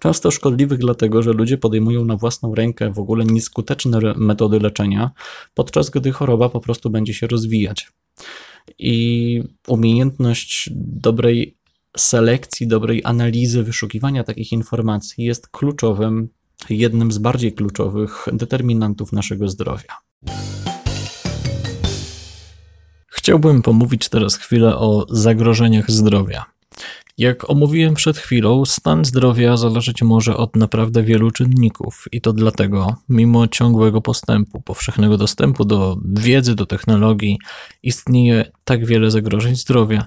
Często 0.00 0.30
szkodliwych 0.30 0.78
dlatego, 0.78 1.22
że 1.22 1.32
ludzie 1.32 1.58
podejmują 1.58 2.04
na 2.04 2.16
własną 2.16 2.54
rękę 2.54 2.92
w 2.92 2.98
ogóle 2.98 3.24
nieskuteczne 3.24 4.14
metody 4.16 4.60
leczenia, 4.60 5.10
podczas 5.54 5.90
gdy 5.90 6.12
choroba 6.12 6.48
po 6.48 6.60
prostu 6.60 6.90
będzie 6.90 7.14
się 7.14 7.26
rozwijać. 7.26 7.92
I 8.78 9.42
umiejętność 9.68 10.70
dobrej 10.76 11.57
selekcji, 11.96 12.66
dobrej 12.66 13.02
analizy, 13.04 13.62
wyszukiwania 13.62 14.24
takich 14.24 14.52
informacji 14.52 15.24
jest 15.24 15.48
kluczowym 15.48 16.28
jednym 16.70 17.12
z 17.12 17.18
bardziej 17.18 17.52
kluczowych 17.52 18.26
determinantów 18.32 19.12
naszego 19.12 19.48
zdrowia. 19.48 19.98
Chciałbym 23.06 23.62
pomówić 23.62 24.08
teraz 24.08 24.36
chwilę 24.36 24.76
o 24.76 25.06
zagrożeniach 25.10 25.90
zdrowia. 25.90 26.44
Jak 27.18 27.50
omówiłem 27.50 27.94
przed 27.94 28.18
chwilą, 28.18 28.64
stan 28.64 29.04
zdrowia 29.04 29.56
zależeć 29.56 30.02
może 30.02 30.36
od 30.36 30.56
naprawdę 30.56 31.02
wielu 31.02 31.30
czynników 31.30 32.04
i 32.12 32.20
to 32.20 32.32
dlatego, 32.32 32.96
mimo 33.08 33.48
ciągłego 33.48 34.00
postępu, 34.00 34.60
powszechnego 34.60 35.16
dostępu 35.16 35.64
do 35.64 35.96
wiedzy, 36.04 36.54
do 36.54 36.66
technologii, 36.66 37.38
istnieje 37.82 38.52
tak 38.64 38.86
wiele 38.86 39.10
zagrożeń 39.10 39.56
zdrowia. 39.56 40.06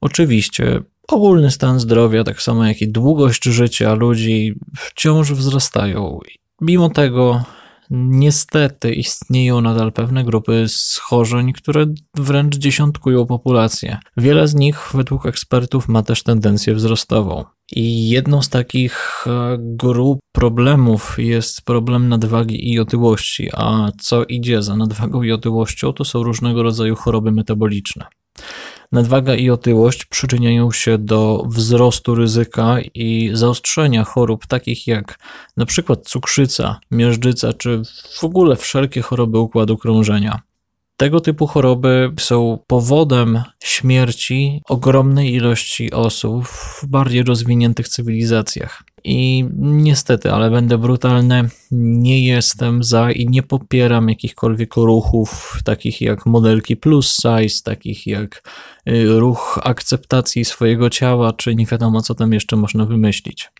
Oczywiście 0.00 0.82
ogólny 1.08 1.50
stan 1.50 1.80
zdrowia, 1.80 2.24
tak 2.24 2.42
samo 2.42 2.66
jak 2.66 2.82
i 2.82 2.88
długość 2.88 3.44
życia 3.44 3.94
ludzi 3.94 4.54
wciąż 4.76 5.32
wzrastają. 5.32 6.18
Mimo 6.60 6.90
tego 6.90 7.44
Niestety 7.90 8.94
istnieją 8.94 9.60
nadal 9.60 9.92
pewne 9.92 10.24
grupy 10.24 10.64
schorzeń, 10.68 11.52
które 11.52 11.86
wręcz 12.14 12.56
dziesiątkują 12.56 13.26
populację. 13.26 13.98
Wiele 14.16 14.48
z 14.48 14.54
nich, 14.54 14.88
według 14.94 15.26
ekspertów, 15.26 15.88
ma 15.88 16.02
też 16.02 16.22
tendencję 16.22 16.74
wzrostową. 16.74 17.44
I 17.72 18.08
jedną 18.08 18.42
z 18.42 18.48
takich 18.48 19.24
e, 19.26 19.56
grup 19.60 20.18
problemów 20.32 21.16
jest 21.18 21.62
problem 21.62 22.08
nadwagi 22.08 22.72
i 22.72 22.80
otyłości, 22.80 23.48
a 23.52 23.88
co 24.00 24.24
idzie 24.24 24.62
za 24.62 24.76
nadwagą 24.76 25.22
i 25.22 25.32
otyłością, 25.32 25.92
to 25.92 26.04
są 26.04 26.22
różnego 26.22 26.62
rodzaju 26.62 26.96
choroby 26.96 27.32
metaboliczne. 27.32 28.06
Nadwaga 28.92 29.34
i 29.34 29.50
otyłość 29.50 30.04
przyczyniają 30.04 30.72
się 30.72 30.98
do 30.98 31.42
wzrostu 31.46 32.14
ryzyka 32.14 32.76
i 32.94 33.30
zaostrzenia 33.32 34.04
chorób 34.04 34.46
takich 34.46 34.86
jak 34.86 35.18
przykład 35.66 36.08
cukrzyca, 36.08 36.80
miażdżyca 36.90 37.52
czy 37.52 37.82
w 38.20 38.24
ogóle 38.24 38.56
wszelkie 38.56 39.02
choroby 39.02 39.38
układu 39.38 39.78
krążenia. 39.78 40.40
Tego 40.96 41.20
typu 41.20 41.46
choroby 41.46 42.12
są 42.18 42.58
powodem 42.66 43.42
śmierci 43.64 44.62
ogromnej 44.68 45.34
ilości 45.34 45.92
osób 45.92 46.46
w 46.46 46.86
bardziej 46.86 47.22
rozwiniętych 47.22 47.88
cywilizacjach. 47.88 48.82
I 49.08 49.44
niestety, 49.58 50.32
ale 50.32 50.50
będę 50.50 50.78
brutalny, 50.78 51.48
nie 51.70 52.26
jestem 52.26 52.84
za 52.84 53.10
i 53.10 53.26
nie 53.26 53.42
popieram 53.42 54.08
jakichkolwiek 54.08 54.76
ruchów, 54.76 55.60
takich 55.64 56.00
jak 56.00 56.26
modelki 56.26 56.76
plus 56.76 57.16
size, 57.16 57.62
takich 57.64 58.06
jak 58.06 58.42
y, 58.88 59.18
ruch 59.18 59.58
akceptacji 59.62 60.44
swojego 60.44 60.90
ciała, 60.90 61.32
czy 61.32 61.54
nie 61.54 61.66
wiadomo, 61.66 62.02
co 62.02 62.14
tam 62.14 62.32
jeszcze 62.32 62.56
można 62.56 62.84
wymyślić. 62.84 63.50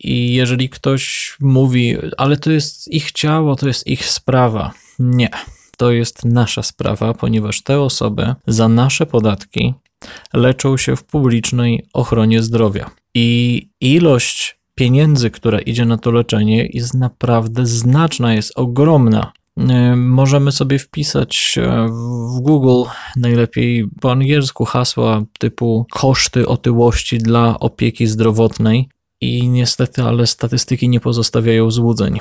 I 0.00 0.34
jeżeli 0.34 0.68
ktoś 0.68 1.36
mówi, 1.40 1.96
ale 2.16 2.36
to 2.36 2.50
jest 2.50 2.88
ich 2.92 3.12
ciało, 3.12 3.56
to 3.56 3.66
jest 3.66 3.86
ich 3.86 4.06
sprawa. 4.06 4.72
Nie, 4.98 5.30
to 5.76 5.90
jest 5.90 6.24
nasza 6.24 6.62
sprawa, 6.62 7.14
ponieważ 7.14 7.62
te 7.62 7.80
osoby 7.80 8.34
za 8.46 8.68
nasze 8.68 9.06
podatki 9.06 9.74
leczą 10.34 10.76
się 10.76 10.96
w 10.96 11.04
publicznej 11.04 11.86
ochronie 11.92 12.42
zdrowia. 12.42 12.90
I 13.14 13.68
ilość 13.80 14.57
pieniędzy, 14.78 15.30
która 15.30 15.60
idzie 15.60 15.84
na 15.84 15.98
to 15.98 16.10
leczenie, 16.10 16.68
jest 16.72 16.94
naprawdę 16.94 17.66
znaczna, 17.66 18.34
jest 18.34 18.52
ogromna. 18.56 19.32
E, 19.56 19.96
możemy 19.96 20.52
sobie 20.52 20.78
wpisać 20.78 21.58
e, 21.58 21.88
w 22.36 22.40
Google 22.40 22.90
najlepiej 23.16 23.88
po 24.00 24.12
angielsku 24.12 24.64
hasła 24.64 25.24
typu 25.38 25.86
koszty 25.90 26.48
otyłości 26.48 27.18
dla 27.18 27.60
opieki 27.60 28.06
zdrowotnej 28.06 28.88
i 29.20 29.48
niestety, 29.48 30.02
ale 30.02 30.26
statystyki 30.26 30.88
nie 30.88 31.00
pozostawiają 31.00 31.70
złudzeń. 31.70 32.18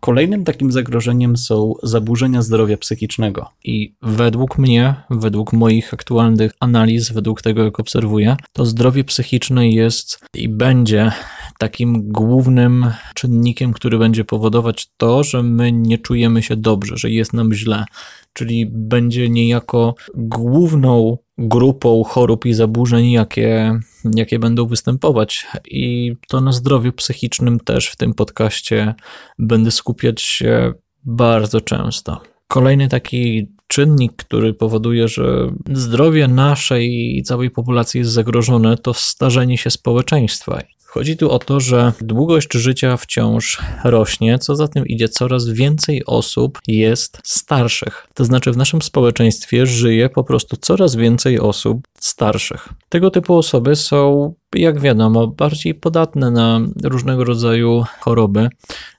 Kolejnym 0.00 0.44
takim 0.44 0.72
zagrożeniem 0.72 1.36
są 1.36 1.74
zaburzenia 1.82 2.42
zdrowia 2.42 2.76
psychicznego. 2.76 3.48
I 3.64 3.94
według 4.02 4.58
mnie, 4.58 4.94
według 5.10 5.52
moich 5.52 5.94
aktualnych 5.94 6.52
analiz, 6.60 7.12
według 7.12 7.42
tego, 7.42 7.64
jak 7.64 7.80
obserwuję, 7.80 8.36
to 8.52 8.66
zdrowie 8.66 9.04
psychiczne 9.04 9.70
jest 9.70 10.20
i 10.34 10.48
będzie 10.48 11.12
takim 11.60 12.12
głównym 12.12 12.86
czynnikiem, 13.14 13.72
który 13.72 13.98
będzie 13.98 14.24
powodować 14.24 14.90
to, 14.96 15.24
że 15.24 15.42
my 15.42 15.72
nie 15.72 15.98
czujemy 15.98 16.42
się 16.42 16.56
dobrze, 16.56 16.96
że 16.96 17.10
jest 17.10 17.32
nam 17.32 17.54
źle. 17.54 17.84
Czyli 18.32 18.66
będzie 18.70 19.28
niejako 19.28 19.94
główną 20.14 21.18
grupą 21.38 22.04
chorób 22.04 22.46
i 22.46 22.54
zaburzeń, 22.54 23.10
jakie, 23.10 23.80
jakie 24.14 24.38
będą 24.38 24.66
występować. 24.66 25.46
I 25.64 26.12
to 26.28 26.40
na 26.40 26.52
zdrowiu 26.52 26.92
psychicznym 26.92 27.60
też 27.60 27.88
w 27.88 27.96
tym 27.96 28.14
podcaście 28.14 28.94
będę 29.38 29.70
skupiać 29.70 30.22
się 30.22 30.72
bardzo 31.04 31.60
często. 31.60 32.20
Kolejny 32.48 32.88
taki 32.88 33.48
czynnik, 33.66 34.12
który 34.16 34.54
powoduje, 34.54 35.08
że 35.08 35.52
zdrowie 35.72 36.28
naszej 36.28 37.16
i 37.18 37.22
całej 37.22 37.50
populacji 37.50 37.98
jest 37.98 38.10
zagrożone, 38.10 38.76
to 38.76 38.94
starzenie 38.94 39.58
się 39.58 39.70
społeczeństwa. 39.70 40.60
Chodzi 40.90 41.16
tu 41.16 41.30
o 41.30 41.38
to, 41.38 41.60
że 41.60 41.92
długość 42.00 42.52
życia 42.52 42.96
wciąż 42.96 43.58
rośnie, 43.84 44.38
co 44.38 44.56
za 44.56 44.68
tym 44.68 44.86
idzie, 44.86 45.08
coraz 45.08 45.48
więcej 45.48 46.02
osób 46.06 46.58
jest 46.66 47.18
starszych. 47.24 48.06
To 48.14 48.24
znaczy, 48.24 48.52
w 48.52 48.56
naszym 48.56 48.82
społeczeństwie 48.82 49.66
żyje 49.66 50.08
po 50.08 50.24
prostu 50.24 50.56
coraz 50.56 50.96
więcej 50.96 51.40
osób 51.40 51.80
starszych. 52.00 52.68
Tego 52.88 53.10
typu 53.10 53.36
osoby 53.36 53.76
są, 53.76 54.34
jak 54.54 54.80
wiadomo, 54.80 55.26
bardziej 55.26 55.74
podatne 55.74 56.30
na 56.30 56.60
różnego 56.84 57.24
rodzaju 57.24 57.84
choroby, 58.00 58.48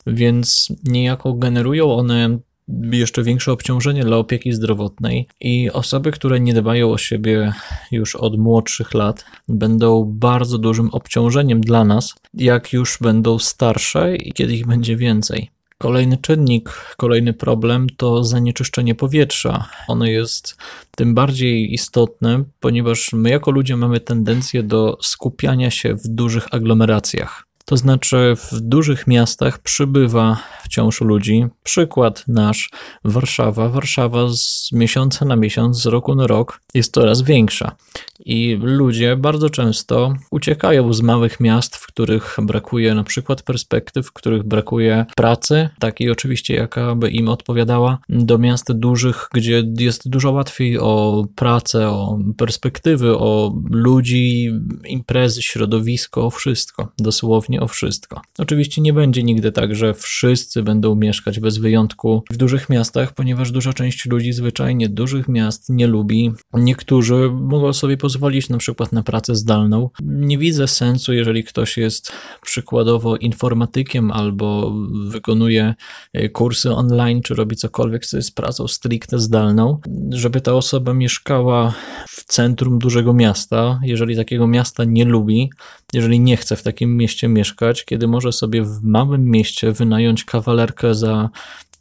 więc 0.08 0.68
niejako 0.84 1.34
generują 1.34 1.94
one 1.94 2.40
jeszcze 2.92 3.24
większe 3.24 3.52
obciążenie 3.52 4.04
dla 4.04 4.18
opieki 4.18 4.54
zdrowotnej 4.54 5.28
i 5.40 5.72
osoby, 5.72 6.12
które 6.12 6.40
nie 6.40 6.54
dbają 6.54 6.92
o 6.92 6.98
siebie 6.98 7.54
już 7.92 8.16
od 8.16 8.38
młodszych 8.38 8.94
lat, 8.94 9.26
będą 9.48 10.06
bardzo 10.06 10.58
dużym 10.58 10.90
obciążeniem 10.90 11.62
dla 11.62 11.84
nas, 11.84 12.16
jak 12.34 12.74
już 12.74 12.98
będą 13.02 13.40
starsze 13.40 14.16
i 14.16 14.34
kiedy 14.34 14.54
ich 14.54 14.68
będzie 14.68 14.96
więcej. 14.96 15.50
Kolejny 15.78 16.18
czynnik, 16.18 16.70
kolejny 16.98 17.34
problem 17.34 17.88
to 17.98 18.24
zanieczyszczenie 18.24 18.96
powietrza. 18.96 19.70
Ono 19.88 20.06
jest 20.06 20.58
tym 20.96 21.16
bardziej 21.16 21.74
istotne, 21.74 22.44
ponieważ 22.60 23.14
my 23.14 23.30
jako 23.30 23.52
ludzie 23.52 23.78
mamy 23.78 24.00
tendencję 24.00 24.64
do 24.64 24.98
skupiania 25.02 25.72
się 25.72 25.96
w 25.96 26.08
dużych 26.08 26.54
aglomeracjach. 26.54 27.51
To 27.72 27.78
znaczy, 27.78 28.36
w 28.52 28.60
dużych 28.62 29.08
miastach 29.08 29.60
przybywa 29.60 30.38
wciąż 30.64 31.02
ludzi. 31.02 31.46
Przykład 31.64 32.24
nasz 32.28 32.70
Warszawa. 33.04 33.70
Warszawa 33.70 34.28
z 34.30 34.70
miesiąca 34.72 35.26
na 35.26 35.36
miesiąc, 35.36 35.82
z 35.82 35.86
roku 35.86 36.16
na 36.16 36.28
rok 36.28 36.62
jest 36.74 36.94
coraz 36.94 37.22
większa. 37.22 37.76
I 38.26 38.58
ludzie 38.62 39.16
bardzo 39.16 39.50
często 39.50 40.14
uciekają 40.32 40.94
z 40.94 41.02
małych 41.02 41.40
miast, 41.40 41.76
w 41.76 41.88
których 41.88 42.38
brakuje 42.42 42.94
na 42.94 43.04
przykład 43.04 43.44
perspektyw, 43.44 44.08
w 44.08 44.14
których 44.14 44.44
brakuje 44.44 45.06
pracy, 45.16 45.70
takiej 45.80 46.12
oczywiście, 46.12 46.56
jaka 46.56 46.96
by 46.96 47.10
im 47.10 47.30
odpowiadała, 47.30 47.98
do 48.10 48.38
miast 48.38 48.72
dużych, 48.72 49.30
gdzie 49.34 49.64
jest 49.80 50.10
dużo 50.10 50.32
łatwiej 50.32 50.80
o 50.80 51.26
pracę, 51.36 51.90
o 51.90 52.20
perspektywy, 52.38 53.18
o 53.18 53.56
ludzi, 53.70 54.52
imprezy, 54.86 55.42
środowisko, 55.42 56.26
o 56.26 56.30
wszystko. 56.30 56.92
Dosłownie 57.00 57.61
o 57.62 57.68
wszystko. 57.68 58.22
Oczywiście 58.38 58.82
nie 58.82 58.94
będzie 58.94 59.24
nigdy 59.24 59.52
tak, 59.52 59.76
że 59.76 59.94
wszyscy 59.94 60.64
będą 60.64 60.96
mieszkać 60.96 61.40
bez 61.40 61.58
wyjątku 61.58 62.24
w 62.32 62.38
dużych 62.38 62.70
miastach, 62.70 63.14
ponieważ 63.14 63.52
duża 63.52 63.74
część 63.74 64.06
ludzi 64.06 64.34
zwyczajnie 64.34 64.90
dużych 64.90 65.28
miast 65.28 65.70
nie 65.70 65.88
lubi. 65.88 66.32
Niektórzy 66.54 67.30
mogą 67.34 67.74
sobie 67.74 67.98
pozwolić 67.98 68.50
na 68.50 68.58
przykład 68.58 68.92
na 68.92 69.04
pracę 69.04 69.36
zdalną. 69.36 69.90
Nie 70.02 70.38
widzę 70.38 70.68
sensu, 70.68 71.14
jeżeli 71.14 71.44
ktoś 71.44 71.78
jest 71.78 72.12
przykładowo 72.42 73.18
informatykiem 73.18 74.12
albo 74.12 74.74
wykonuje 75.06 75.74
e, 76.14 76.30
kursy 76.30 76.72
online, 76.72 77.22
czy 77.22 77.36
robi 77.36 77.56
cokolwiek, 77.56 78.06
co 78.06 78.18
jest 78.18 78.36
pracą 78.36 78.68
stricte 78.68 79.20
zdalną, 79.20 79.80
żeby 80.10 80.42
ta 80.42 80.54
osoba 80.54 80.94
mieszkała 80.94 81.74
w 82.10 82.24
centrum 82.24 82.80
dużego 82.80 83.14
miasta, 83.14 83.80
jeżeli 83.84 84.16
takiego 84.16 84.48
miasta 84.48 84.84
nie 84.84 85.06
lubi, 85.06 85.50
jeżeli 85.94 86.20
nie 86.20 86.38
chce 86.38 86.56
w 86.56 86.64
takim 86.64 86.98
mieście 86.98 87.28
mieszkać, 87.28 87.86
kiedy 87.86 88.08
może 88.08 88.32
sobie 88.32 88.64
w 88.64 88.84
małym 88.84 89.26
mieście 89.26 89.72
wynająć 89.72 90.26
kawalerkę 90.26 90.96
za 90.96 91.30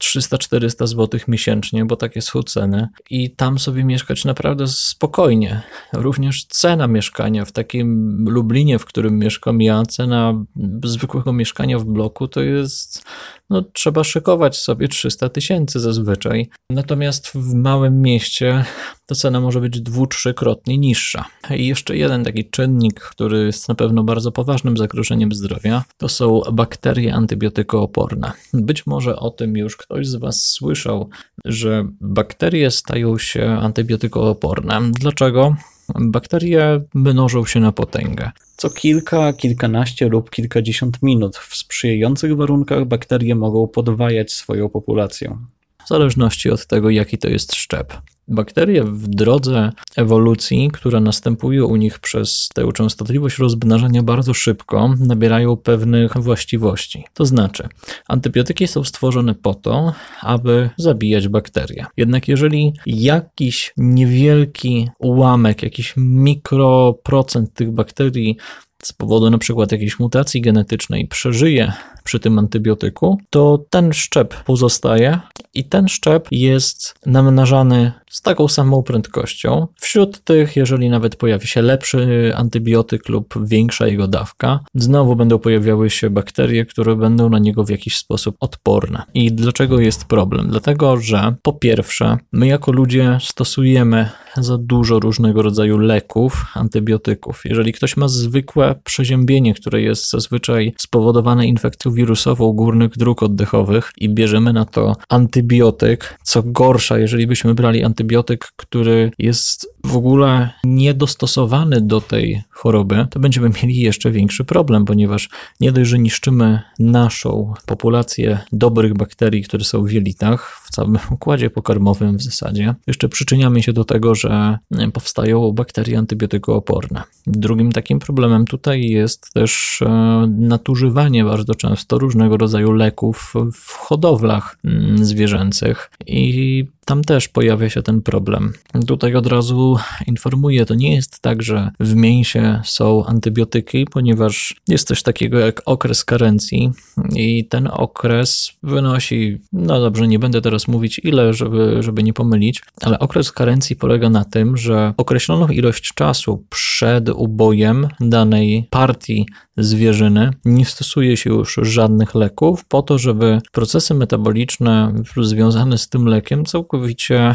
300-400 0.00 0.86
zł 0.86 1.20
miesięcznie, 1.28 1.84
bo 1.84 1.96
takie 1.96 2.22
są 2.22 2.42
ceny, 2.42 2.88
i 3.10 3.30
tam 3.30 3.58
sobie 3.58 3.84
mieszkać 3.84 4.24
naprawdę 4.24 4.68
spokojnie. 4.68 5.62
Również 5.92 6.44
cena 6.44 6.86
mieszkania 6.86 7.44
w 7.44 7.52
takim 7.52 8.16
Lublinie, 8.28 8.78
w 8.78 8.84
którym 8.84 9.18
mieszkam 9.18 9.62
ja, 9.62 9.82
cena 9.82 10.44
zwykłego 10.84 11.32
mieszkania 11.32 11.78
w 11.78 11.84
bloku 11.84 12.28
to 12.28 12.40
jest 12.40 13.04
no, 13.50 13.62
trzeba 13.72 14.04
szykować 14.04 14.56
sobie 14.56 14.88
300 14.88 15.28
tysięcy 15.28 15.80
zazwyczaj. 15.80 16.48
Natomiast 16.70 17.28
w 17.28 17.54
małym 17.54 18.02
mieście 18.02 18.64
ta 19.06 19.14
cena 19.14 19.40
może 19.40 19.60
być 19.60 19.80
dwu, 19.80 20.06
trzykrotnie 20.06 20.78
niższa. 20.78 21.24
I 21.56 21.66
jeszcze 21.66 21.96
jeden 21.96 22.24
taki 22.24 22.50
czynnik, 22.50 23.00
który 23.00 23.46
jest 23.46 23.68
na 23.68 23.74
pewno 23.74 24.04
bardzo 24.04 24.32
poważnym 24.32 24.76
zagrożeniem 24.76 25.32
zdrowia, 25.32 25.84
to 25.96 26.08
są 26.08 26.40
bakterie 26.52 27.14
antybiotykooporne. 27.14 28.32
Być 28.54 28.86
może 28.86 29.16
o 29.16 29.30
tym 29.30 29.56
już 29.56 29.76
ktoś 29.76 30.06
z 30.06 30.16
Was 30.16 30.44
słyszał, 30.44 31.08
że 31.44 31.88
bakterie 32.00 32.70
stają 32.70 33.18
się 33.18 33.58
antybiotykooporne. 33.60 34.80
Dlaczego? 35.00 35.56
Bakterie 36.00 36.80
mnożą 36.94 37.44
się 37.44 37.60
na 37.60 37.72
potęgę. 37.72 38.30
Co 38.56 38.70
kilka, 38.70 39.32
kilkanaście 39.32 40.08
lub 40.08 40.30
kilkadziesiąt 40.30 41.02
minut 41.02 41.36
w 41.36 41.56
sprzyjających 41.56 42.36
warunkach 42.36 42.84
bakterie 42.84 43.34
mogą 43.34 43.68
podwajać 43.68 44.32
swoją 44.32 44.68
populację 44.68 45.38
w 45.84 45.88
zależności 45.88 46.50
od 46.50 46.66
tego, 46.66 46.90
jaki 46.90 47.18
to 47.18 47.28
jest 47.28 47.54
szczep. 47.54 47.94
Bakterie 48.30 48.84
w 48.84 49.08
drodze 49.08 49.72
ewolucji, 49.96 50.70
która 50.72 51.00
następuje 51.00 51.64
u 51.64 51.76
nich 51.76 51.98
przez 51.98 52.48
tę 52.54 52.72
częstotliwość 52.74 53.38
rozmnażania 53.38 54.02
bardzo 54.02 54.34
szybko, 54.34 54.94
nabierają 54.98 55.56
pewnych 55.56 56.16
właściwości. 56.16 57.04
To 57.14 57.26
znaczy, 57.26 57.68
antybiotyki 58.08 58.68
są 58.68 58.84
stworzone 58.84 59.34
po 59.34 59.54
to, 59.54 59.92
aby 60.22 60.70
zabijać 60.76 61.28
bakterie. 61.28 61.86
Jednak 61.96 62.28
jeżeli 62.28 62.74
jakiś 62.86 63.72
niewielki 63.76 64.88
ułamek, 64.98 65.62
jakiś 65.62 65.94
mikroprocent 65.96 67.54
tych 67.54 67.70
bakterii 67.70 68.36
z 68.82 68.92
powodu 68.92 69.30
na 69.30 69.38
przykład 69.38 69.72
jakiejś 69.72 69.98
mutacji 69.98 70.40
genetycznej 70.40 71.08
przeżyje 71.08 71.72
przy 72.10 72.20
tym 72.20 72.38
antybiotyku, 72.38 73.18
to 73.30 73.64
ten 73.70 73.92
szczep 73.92 74.44
pozostaje 74.44 75.20
i 75.54 75.64
ten 75.64 75.88
szczep 75.88 76.28
jest 76.30 76.94
namnażany 77.06 77.92
z 78.10 78.22
taką 78.22 78.48
samą 78.48 78.82
prędkością. 78.82 79.66
Wśród 79.80 80.24
tych, 80.24 80.56
jeżeli 80.56 80.90
nawet 80.90 81.16
pojawi 81.16 81.46
się 81.46 81.62
lepszy 81.62 82.32
antybiotyk 82.36 83.08
lub 83.08 83.48
większa 83.48 83.86
jego 83.86 84.08
dawka, 84.08 84.60
znowu 84.74 85.16
będą 85.16 85.38
pojawiały 85.38 85.90
się 85.90 86.10
bakterie, 86.10 86.66
które 86.66 86.96
będą 86.96 87.28
na 87.28 87.38
niego 87.38 87.64
w 87.64 87.70
jakiś 87.70 87.96
sposób 87.96 88.36
odporne. 88.40 89.02
I 89.14 89.32
dlaczego 89.32 89.80
jest 89.80 90.04
problem? 90.04 90.48
Dlatego, 90.48 90.96
że 90.96 91.34
po 91.42 91.52
pierwsze, 91.52 92.18
my 92.32 92.46
jako 92.46 92.72
ludzie 92.72 93.18
stosujemy 93.20 94.08
za 94.36 94.58
dużo 94.58 95.00
różnego 95.00 95.42
rodzaju 95.42 95.78
leków, 95.78 96.44
antybiotyków. 96.54 97.42
Jeżeli 97.44 97.72
ktoś 97.72 97.96
ma 97.96 98.08
zwykłe 98.08 98.74
przeziębienie, 98.84 99.54
które 99.54 99.82
jest 99.82 100.10
zazwyczaj 100.10 100.74
spowodowane 100.78 101.46
infekcją 101.46 101.92
wirusową 101.92 102.52
górnych 102.52 102.90
dróg 102.90 103.22
oddechowych 103.22 103.92
i 103.96 104.08
bierzemy 104.08 104.52
na 104.52 104.64
to 104.64 104.96
antybiotyk, 105.08 106.18
co 106.22 106.42
gorsza, 106.42 106.98
jeżeli 106.98 107.26
byśmy 107.26 107.54
brali 107.54 107.84
antybiotyk, 107.84 108.52
który 108.56 109.10
jest 109.18 109.74
w 109.84 109.96
ogóle 109.96 110.50
niedostosowany 110.64 111.80
do 111.80 112.00
tej 112.00 112.42
choroby, 112.50 113.06
to 113.10 113.20
będziemy 113.20 113.50
mieli 113.62 113.80
jeszcze 113.80 114.10
większy 114.10 114.44
problem, 114.44 114.84
ponieważ 114.84 115.28
nie 115.60 115.72
dość, 115.72 115.90
że 115.90 115.98
niszczymy 115.98 116.60
naszą 116.78 117.54
populację 117.66 118.38
dobrych 118.52 118.94
bakterii, 118.94 119.42
które 119.42 119.64
są 119.64 119.84
w 119.84 119.90
jelitach, 119.92 120.60
w 120.64 120.70
całym 120.70 120.98
układzie 121.10 121.50
pokarmowym 121.50 122.16
w 122.16 122.22
zasadzie, 122.22 122.74
jeszcze 122.86 123.08
przyczyniamy 123.08 123.62
się 123.62 123.72
do 123.72 123.84
tego, 123.84 124.14
że 124.20 124.58
powstają 124.92 125.52
bakterie 125.52 125.98
antybiotykooporne. 125.98 127.02
Drugim 127.26 127.72
takim 127.72 127.98
problemem 127.98 128.44
tutaj 128.44 128.82
jest 128.82 129.32
też 129.32 129.82
e, 129.82 129.88
nadużywanie 130.28 131.24
bardzo 131.24 131.54
często 131.54 131.98
różnego 131.98 132.36
rodzaju 132.36 132.72
leków 132.72 133.34
w 133.54 133.72
hodowlach 133.72 134.58
mm, 134.64 135.04
zwierzęcych 135.04 135.90
i 136.06 136.66
tam 136.90 137.04
też 137.04 137.28
pojawia 137.28 137.70
się 137.70 137.82
ten 137.82 138.02
problem. 138.02 138.52
Tutaj 138.86 139.14
od 139.14 139.26
razu 139.26 139.76
informuję, 140.06 140.66
to 140.66 140.74
nie 140.74 140.94
jest 140.94 141.20
tak, 141.20 141.42
że 141.42 141.70
w 141.80 141.94
mięsie 141.94 142.60
są 142.64 143.06
antybiotyki, 143.06 143.84
ponieważ 143.84 144.56
jest 144.68 144.88
coś 144.88 145.02
takiego 145.02 145.38
jak 145.38 145.62
okres 145.64 146.04
karencji 146.04 146.70
i 147.14 147.48
ten 147.48 147.68
okres 147.72 148.52
wynosi, 148.62 149.38
no 149.52 149.80
dobrze, 149.80 150.08
nie 150.08 150.18
będę 150.18 150.40
teraz 150.40 150.68
mówić 150.68 151.00
ile, 151.04 151.34
żeby, 151.34 151.82
żeby 151.82 152.02
nie 152.02 152.12
pomylić, 152.12 152.62
ale 152.82 152.98
okres 152.98 153.32
karencji 153.32 153.76
polega 153.76 154.10
na 154.10 154.24
tym, 154.24 154.56
że 154.56 154.94
określoną 154.96 155.48
ilość 155.48 155.94
czasu 155.94 156.44
przed 156.48 157.08
ubojem 157.08 157.88
danej 158.00 158.68
partii 158.70 159.26
zwierzyny 159.56 160.30
nie 160.44 160.64
stosuje 160.64 161.16
się 161.16 161.30
już 161.30 161.58
żadnych 161.62 162.14
leków 162.14 162.64
po 162.64 162.82
to, 162.82 162.98
żeby 162.98 163.40
procesy 163.52 163.94
metaboliczne 163.94 164.94
związane 165.22 165.78
z 165.78 165.88
tym 165.88 166.06
lekiem 166.06 166.44
całkowicie 166.44 166.79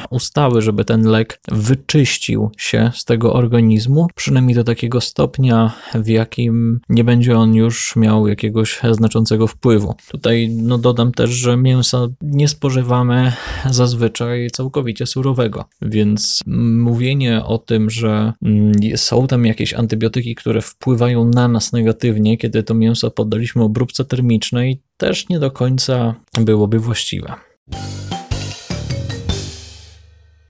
ustały, 0.10 0.62
żeby 0.62 0.86
ten 0.86 1.02
lek 1.08 1.40
wyczyścił 1.52 2.52
się 2.58 2.92
z 2.96 3.06
tego 3.06 3.34
organizmu, 3.34 4.08
przynajmniej 4.16 4.56
do 4.56 4.64
takiego 4.64 5.02
stopnia, 5.02 5.74
w 5.96 6.08
jakim 6.08 6.80
nie 6.90 7.04
będzie 7.04 7.38
on 7.38 7.56
już 7.56 7.96
miał 7.96 8.28
jakiegoś 8.28 8.80
znaczącego 8.92 9.48
wpływu. 9.48 9.96
Tutaj 10.12 10.50
no, 10.50 10.78
dodam 10.78 11.12
też, 11.12 11.30
że 11.30 11.58
mięsa 11.58 12.08
nie 12.22 12.48
spożywamy 12.48 13.32
zazwyczaj 13.70 14.50
całkowicie 14.52 15.06
surowego, 15.06 15.66
więc 15.82 16.40
mówienie 16.48 17.44
o 17.44 17.58
tym, 17.58 17.90
że 17.90 18.34
mm, 18.44 18.74
są 18.96 19.28
tam 19.28 19.46
jakieś 19.46 19.74
antybiotyki, 19.74 20.36
które 20.36 20.62
wpływają 20.62 21.26
na 21.26 21.48
nas 21.48 21.74
negatywnie, 21.74 22.38
kiedy 22.38 22.64
to 22.64 22.74
mięso 22.74 23.12
poddaliśmy 23.12 23.64
obróbce 23.64 24.06
termicznej, 24.06 24.82
też 24.98 25.30
nie 25.30 25.40
do 25.40 25.52
końca 25.52 26.16
byłoby 26.40 26.80
właściwe. 26.80 27.34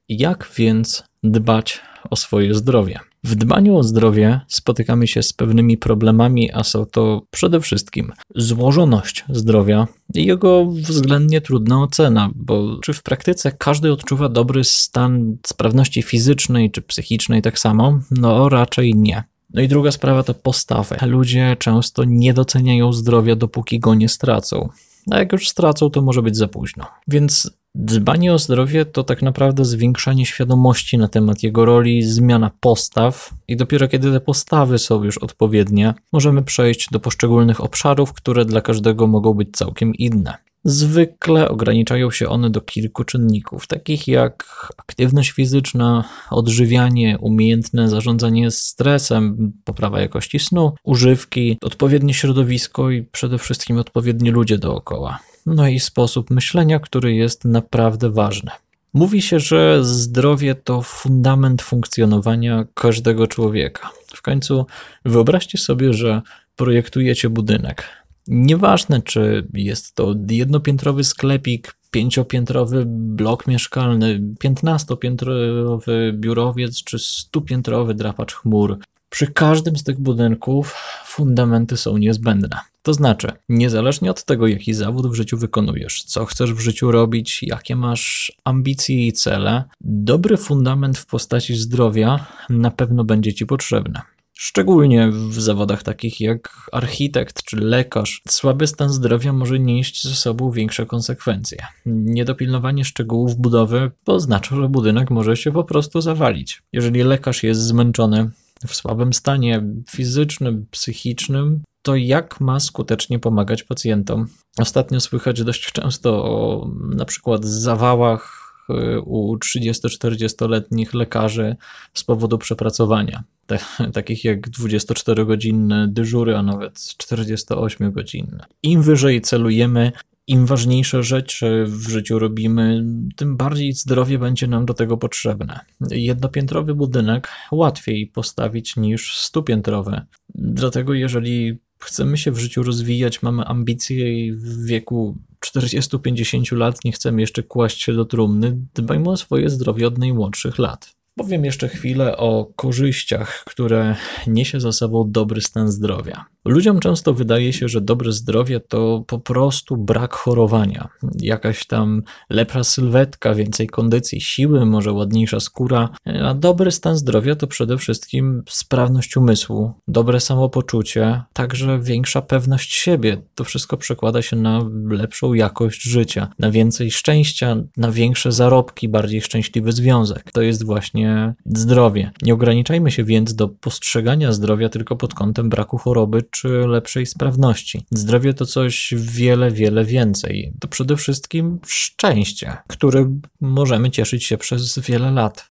Jak 0.09 0.51
więc 0.57 1.03
dbać 1.23 1.81
o 2.09 2.15
swoje 2.15 2.53
zdrowie? 2.55 2.99
W 3.23 3.35
dbaniu 3.35 3.77
o 3.77 3.83
zdrowie 3.83 4.39
spotykamy 4.47 5.07
się 5.07 5.23
z 5.23 5.33
pewnymi 5.33 5.77
problemami, 5.77 6.51
a 6.51 6.63
są 6.63 6.85
to 6.85 7.21
przede 7.31 7.61
wszystkim 7.61 8.11
złożoność 8.35 9.25
zdrowia 9.29 9.87
i 10.13 10.25
jego 10.25 10.65
względnie 10.65 11.41
trudna 11.41 11.83
ocena, 11.83 12.29
bo 12.35 12.79
czy 12.83 12.93
w 12.93 13.03
praktyce 13.03 13.51
każdy 13.51 13.91
odczuwa 13.91 14.29
dobry 14.29 14.63
stan 14.63 15.37
sprawności 15.47 16.01
fizycznej 16.01 16.71
czy 16.71 16.81
psychicznej 16.81 17.41
tak 17.41 17.59
samo? 17.59 17.99
No 18.11 18.49
raczej 18.49 18.95
nie. 18.95 19.23
No 19.53 19.61
i 19.61 19.67
druga 19.67 19.91
sprawa 19.91 20.23
to 20.23 20.33
postawy. 20.33 20.95
Ludzie 21.01 21.55
często 21.59 22.03
nie 22.03 22.33
doceniają 22.33 22.93
zdrowia, 22.93 23.35
dopóki 23.35 23.79
go 23.79 23.95
nie 23.95 24.09
stracą. 24.09 24.69
A 25.11 25.17
jak 25.17 25.31
już 25.31 25.49
stracą, 25.49 25.89
to 25.89 26.01
może 26.01 26.21
być 26.21 26.37
za 26.37 26.47
późno. 26.47 26.85
Więc 27.07 27.51
dbanie 27.75 28.33
o 28.33 28.39
zdrowie 28.39 28.85
to 28.85 29.03
tak 29.03 29.21
naprawdę 29.21 29.65
zwiększanie 29.65 30.25
świadomości 30.25 30.97
na 30.97 31.07
temat 31.07 31.43
jego 31.43 31.65
roli, 31.65 32.03
zmiana 32.03 32.51
postaw, 32.59 33.33
i 33.47 33.57
dopiero 33.57 33.87
kiedy 33.87 34.11
te 34.11 34.19
postawy 34.19 34.79
są 34.79 35.03
już 35.03 35.17
odpowiednie, 35.17 35.93
możemy 36.11 36.43
przejść 36.43 36.87
do 36.91 36.99
poszczególnych 36.99 37.63
obszarów, 37.63 38.13
które 38.13 38.45
dla 38.45 38.61
każdego 38.61 39.07
mogą 39.07 39.33
być 39.33 39.49
całkiem 39.51 39.95
inne. 39.95 40.37
Zwykle 40.67 41.49
ograniczają 41.49 42.11
się 42.11 42.29
one 42.29 42.49
do 42.49 42.61
kilku 42.61 43.03
czynników, 43.03 43.67
takich 43.67 44.07
jak 44.07 44.45
aktywność 44.77 45.31
fizyczna, 45.31 46.03
odżywianie, 46.31 47.17
umiejętne 47.19 47.89
zarządzanie 47.89 48.51
stresem, 48.51 49.51
poprawa 49.63 50.01
jakości 50.01 50.39
snu, 50.39 50.73
używki, 50.83 51.57
odpowiednie 51.61 52.13
środowisko 52.13 52.91
i 52.91 53.03
przede 53.03 53.37
wszystkim 53.37 53.77
odpowiedni 53.77 54.29
ludzie 54.29 54.57
dookoła. 54.57 55.19
No 55.45 55.67
i 55.67 55.79
sposób 55.79 56.31
myślenia, 56.31 56.79
który 56.79 57.15
jest 57.15 57.45
naprawdę 57.45 58.09
ważny. 58.09 58.51
Mówi 58.93 59.21
się, 59.21 59.39
że 59.39 59.85
zdrowie 59.85 60.55
to 60.55 60.81
fundament 60.81 61.61
funkcjonowania 61.61 62.65
każdego 62.73 63.27
człowieka. 63.27 63.89
W 64.07 64.21
końcu 64.21 64.65
wyobraźcie 65.05 65.57
sobie, 65.57 65.93
że 65.93 66.21
projektujecie 66.55 67.29
budynek. 67.29 67.83
Nieważne, 68.27 69.01
czy 69.01 69.47
jest 69.53 69.95
to 69.95 70.15
jednopiętrowy 70.29 71.03
sklepik, 71.03 71.75
pięciopiętrowy 71.91 72.83
blok 72.87 73.47
mieszkalny, 73.47 74.21
piętnastopiętrowy 74.39 76.13
biurowiec 76.13 76.83
czy 76.83 76.99
stupiętrowy 76.99 77.93
drapacz 77.93 78.33
chmur. 78.33 78.79
Przy 79.09 79.27
każdym 79.27 79.77
z 79.77 79.83
tych 79.83 79.99
budynków 79.99 80.75
fundamenty 81.05 81.77
są 81.77 81.97
niezbędne. 81.97 82.59
To 82.85 82.93
znaczy, 82.93 83.27
niezależnie 83.49 84.11
od 84.11 84.25
tego, 84.25 84.47
jaki 84.47 84.73
zawód 84.73 85.07
w 85.07 85.13
życiu 85.13 85.37
wykonujesz, 85.37 86.03
co 86.03 86.25
chcesz 86.25 86.53
w 86.53 86.59
życiu 86.59 86.91
robić, 86.91 87.43
jakie 87.43 87.75
masz 87.75 88.31
ambicje 88.43 89.07
i 89.07 89.13
cele, 89.13 89.63
dobry 89.81 90.37
fundament 90.37 90.97
w 90.97 91.05
postaci 91.05 91.55
zdrowia 91.55 92.27
na 92.49 92.71
pewno 92.71 93.03
będzie 93.03 93.33
ci 93.33 93.45
potrzebny. 93.45 93.99
Szczególnie 94.33 95.09
w 95.11 95.41
zawodach 95.41 95.83
takich 95.83 96.21
jak 96.21 96.69
architekt 96.71 97.43
czy 97.43 97.57
lekarz, 97.57 98.21
słaby 98.29 98.67
stan 98.67 98.89
zdrowia 98.89 99.33
może 99.33 99.59
nieść 99.59 100.03
ze 100.03 100.15
sobą 100.15 100.51
większe 100.51 100.85
konsekwencje. 100.85 101.57
Niedopilnowanie 101.85 102.85
szczegółów 102.85 103.35
budowy 103.35 103.91
oznacza, 104.05 104.55
że 104.55 104.69
budynek 104.69 105.11
może 105.11 105.37
się 105.37 105.51
po 105.51 105.63
prostu 105.63 106.01
zawalić. 106.01 106.61
Jeżeli 106.73 107.03
lekarz 107.03 107.43
jest 107.43 107.61
zmęczony, 107.61 108.29
w 108.67 108.75
słabym 108.75 109.13
stanie 109.13 109.63
fizycznym, 109.89 110.65
psychicznym, 110.71 111.63
to 111.85 111.95
jak 111.95 112.41
ma 112.41 112.59
skutecznie 112.59 113.19
pomagać 113.19 113.63
pacjentom? 113.63 114.27
Ostatnio 114.57 114.99
słychać 114.99 115.43
dość 115.43 115.71
często 115.71 116.23
o 116.23 116.67
na 116.95 117.05
przykład 117.05 117.45
zawałach 117.45 118.53
y, 118.69 119.01
u 119.01 119.37
30-40-letnich 119.37 120.93
lekarzy 120.93 121.55
z 121.93 122.03
powodu 122.03 122.37
przepracowania 122.37 123.23
te, 123.45 123.59
takich 123.93 124.23
jak 124.23 124.49
24-godzinne 124.49 125.87
dyżury, 125.87 126.35
a 126.35 126.43
nawet 126.43 126.73
48-godzinne. 126.73 128.45
Im 128.63 128.81
wyżej 128.81 129.21
celujemy, 129.21 129.91
im 130.27 130.45
ważniejsze 130.45 131.03
rzeczy 131.03 131.65
w 131.67 131.89
życiu 131.89 132.19
robimy, 132.19 132.85
tym 133.15 133.37
bardziej 133.37 133.73
zdrowie 133.73 134.19
będzie 134.19 134.47
nam 134.47 134.65
do 134.65 134.73
tego 134.73 134.97
potrzebne. 134.97 135.59
Jednopiętrowy 135.91 136.75
budynek 136.75 137.29
łatwiej 137.51 138.07
postawić 138.07 138.75
niż 138.75 139.17
stupiętrowy. 139.17 140.01
Dlatego, 140.35 140.93
jeżeli 140.93 141.64
chcemy 141.79 142.17
się 142.17 142.31
w 142.31 142.39
życiu 142.39 142.63
rozwijać, 142.63 143.21
mamy 143.21 143.45
ambicje 143.45 144.25
i 144.25 144.33
w 144.33 144.65
wieku 144.65 145.17
40-50 145.45 146.57
lat 146.57 146.85
nie 146.85 146.91
chcemy 146.91 147.21
jeszcze 147.21 147.43
kłaść 147.43 147.83
się 147.83 147.93
do 147.93 148.05
trumny, 148.05 148.57
dbajmy 148.73 149.09
o 149.09 149.17
swoje 149.17 149.49
zdrowie 149.49 149.87
od 149.87 149.97
najmłodszych 149.97 150.57
lat. 150.59 150.95
Powiem 151.15 151.45
jeszcze 151.45 151.67
chwilę 151.69 152.17
o 152.17 152.51
korzyściach, 152.55 153.43
które 153.45 153.95
niesie 154.27 154.59
za 154.59 154.71
sobą 154.71 155.11
dobry 155.11 155.41
stan 155.41 155.71
zdrowia. 155.71 156.25
Ludziom 156.45 156.79
często 156.79 157.13
wydaje 157.13 157.53
się, 157.53 157.67
że 157.67 157.81
dobre 157.81 158.11
zdrowie 158.11 158.59
to 158.59 159.03
po 159.07 159.19
prostu 159.19 159.77
brak 159.77 160.13
chorowania. 160.13 160.89
Jakaś 161.19 161.65
tam 161.65 162.03
lepsza 162.29 162.63
sylwetka, 162.63 163.33
więcej 163.35 163.67
kondycji, 163.67 164.21
siły, 164.21 164.65
może 164.65 164.91
ładniejsza 164.91 165.39
skóra. 165.39 165.89
A 166.23 166.33
dobry 166.33 166.71
stan 166.71 166.97
zdrowia 166.97 167.35
to 167.35 167.47
przede 167.47 167.77
wszystkim 167.77 168.43
sprawność 168.49 169.17
umysłu, 169.17 169.73
dobre 169.87 170.19
samopoczucie, 170.19 171.21
także 171.33 171.79
większa 171.79 172.21
pewność 172.21 172.73
siebie. 172.73 173.17
To 173.35 173.43
wszystko 173.43 173.77
przekłada 173.77 174.21
się 174.21 174.35
na 174.35 174.61
lepszą 174.89 175.33
jakość 175.33 175.83
życia, 175.83 176.27
na 176.39 176.51
więcej 176.51 176.91
szczęścia, 176.91 177.55
na 177.77 177.91
większe 177.91 178.31
zarobki, 178.31 178.89
bardziej 178.89 179.21
szczęśliwy 179.21 179.71
związek. 179.71 180.31
To 180.31 180.41
jest 180.41 180.65
właśnie 180.65 181.33
zdrowie. 181.45 182.11
Nie 182.21 182.33
ograniczajmy 182.33 182.91
się 182.91 183.03
więc 183.03 183.35
do 183.35 183.47
postrzegania 183.47 184.31
zdrowia 184.31 184.69
tylko 184.69 184.95
pod 184.95 185.13
kątem 185.13 185.49
braku 185.49 185.77
choroby 185.77 186.23
czy 186.35 186.47
lepszej 186.47 187.05
sprawności. 187.05 187.85
Zdrowie 187.91 188.33
to 188.33 188.45
coś 188.45 188.93
wiele, 188.97 189.51
wiele 189.51 189.85
więcej. 189.85 190.53
To 190.59 190.67
przede 190.67 190.95
wszystkim 190.95 191.59
szczęście, 191.67 192.57
którym 192.67 193.21
możemy 193.41 193.91
cieszyć 193.91 194.23
się 194.23 194.37
przez 194.37 194.79
wiele 194.79 195.11
lat. 195.11 195.51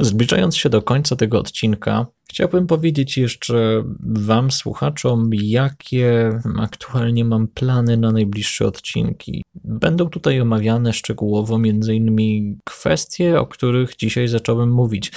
Zbliżając 0.00 0.56
się 0.56 0.68
do 0.68 0.82
końca 0.82 1.16
tego 1.16 1.38
odcinka, 1.38 2.06
chciałbym 2.30 2.66
powiedzieć 2.66 3.18
jeszcze 3.18 3.84
Wam, 4.00 4.50
słuchaczom, 4.50 5.30
jakie 5.32 6.40
aktualnie 6.58 7.24
mam 7.24 7.48
plany 7.48 7.96
na 7.96 8.12
najbliższe 8.12 8.66
odcinki. 8.66 9.44
Będą 9.64 10.08
tutaj 10.08 10.40
omawiane 10.40 10.92
szczegółowo 10.92 11.56
m.in. 11.56 12.58
kwestie, 12.64 13.40
o 13.40 13.46
których 13.46 13.96
dzisiaj 13.96 14.28
zacząłem 14.28 14.70
mówić. 14.70 15.12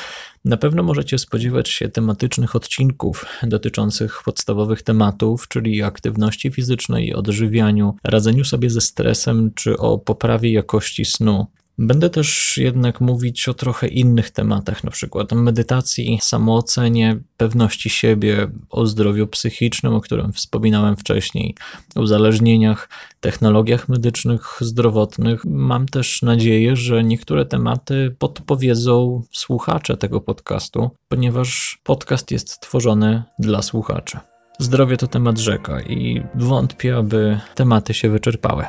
Na 0.46 0.58
pewno 0.58 0.84
możecie 0.84 1.18
spodziewać 1.18 1.70
się 1.70 1.90
tematycznych 1.90 2.56
odcinków 2.56 3.26
dotyczących 3.44 4.22
podstawowych 4.26 4.82
tematów, 4.82 5.48
czyli 5.48 5.84
aktywności 5.84 6.52
fizycznej, 6.52 7.14
odżywianiu, 7.14 7.96
radzeniu 8.04 8.44
sobie 8.44 8.70
ze 8.70 8.82
stresem 8.82 9.52
czy 9.56 9.78
o 9.78 9.98
poprawie 9.98 10.52
jakości 10.52 11.06
snu. 11.06 11.46
Będę 11.82 12.10
też 12.10 12.58
jednak 12.58 13.02
mówić 13.02 13.50
o 13.50 13.54
trochę 13.54 13.88
innych 13.88 14.32
tematach, 14.32 14.84
na 14.84 14.92
przykład 14.92 15.34
o 15.34 15.36
medytacji, 15.36 16.20
samoocenie, 16.22 17.20
pewności 17.38 17.90
siebie, 17.90 18.52
o 18.70 18.86
zdrowiu 18.86 19.28
psychicznym, 19.28 19.94
o 19.94 20.02
którym 20.02 20.34
wspominałem 20.34 20.98
wcześniej, 20.98 21.56
uzależnieniach, 21.96 22.90
technologiach 23.20 23.90
medycznych, 23.90 24.58
zdrowotnych. 24.62 25.46
Mam 25.46 25.86
też 25.86 26.22
nadzieję, 26.22 26.76
że 26.76 27.04
niektóre 27.04 27.46
tematy 27.46 28.16
podpowiedzą 28.20 29.22
słuchacze 29.32 29.98
tego 29.98 30.22
podcastu, 30.22 30.90
ponieważ 31.08 31.80
podcast 31.84 32.32
jest 32.32 32.60
tworzony 32.60 33.24
dla 33.40 33.62
słuchaczy. 33.62 34.18
Zdrowie 34.60 34.98
to 34.98 35.08
temat 35.08 35.38
rzeka 35.38 35.82
i 35.82 36.22
wątpię, 36.36 36.98
aby 36.98 37.40
tematy 37.56 37.94
się 37.94 38.10
wyczerpały. 38.10 38.66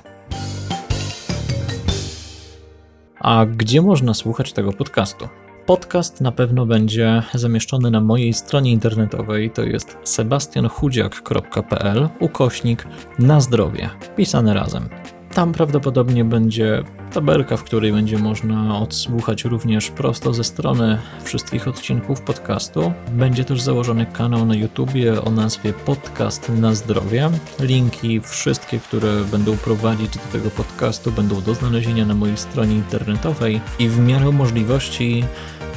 A 3.20 3.46
gdzie 3.46 3.82
można 3.82 4.14
słuchać 4.14 4.52
tego 4.52 4.72
podcastu? 4.72 5.28
Podcast 5.66 6.20
na 6.20 6.32
pewno 6.32 6.66
będzie 6.66 7.22
zamieszczony 7.34 7.90
na 7.90 8.00
mojej 8.00 8.32
stronie 8.32 8.72
internetowej, 8.72 9.50
to 9.50 9.62
jest 9.62 9.96
sebastianchudziak.pl 10.04 12.08
ukośnik 12.20 12.86
na 13.18 13.40
zdrowie, 13.40 13.90
pisane 14.16 14.54
razem. 14.54 14.88
Tam 15.34 15.52
prawdopodobnie 15.52 16.24
będzie 16.24 16.84
tabelka, 17.12 17.56
w 17.56 17.64
której 17.64 17.92
będzie 17.92 18.18
można 18.18 18.78
odsłuchać 18.78 19.44
również 19.44 19.90
prosto 19.90 20.34
ze 20.34 20.44
strony 20.44 20.98
wszystkich 21.24 21.68
odcinków 21.68 22.20
podcastu. 22.20 22.92
Będzie 23.12 23.44
też 23.44 23.60
założony 23.60 24.06
kanał 24.06 24.46
na 24.46 24.54
YouTubie 24.54 25.22
o 25.22 25.30
nazwie 25.30 25.72
Podcast 25.72 26.48
na 26.48 26.74
Zdrowie. 26.74 27.30
Linki 27.60 28.20
wszystkie, 28.20 28.78
które 28.78 29.24
będą 29.24 29.56
prowadzić 29.56 30.10
do 30.10 30.32
tego 30.32 30.50
podcastu, 30.50 31.12
będą 31.12 31.40
do 31.40 31.54
znalezienia 31.54 32.06
na 32.06 32.14
mojej 32.14 32.36
stronie 32.36 32.74
internetowej 32.74 33.60
i 33.78 33.88
w 33.88 33.98
miarę 33.98 34.32
możliwości 34.32 35.24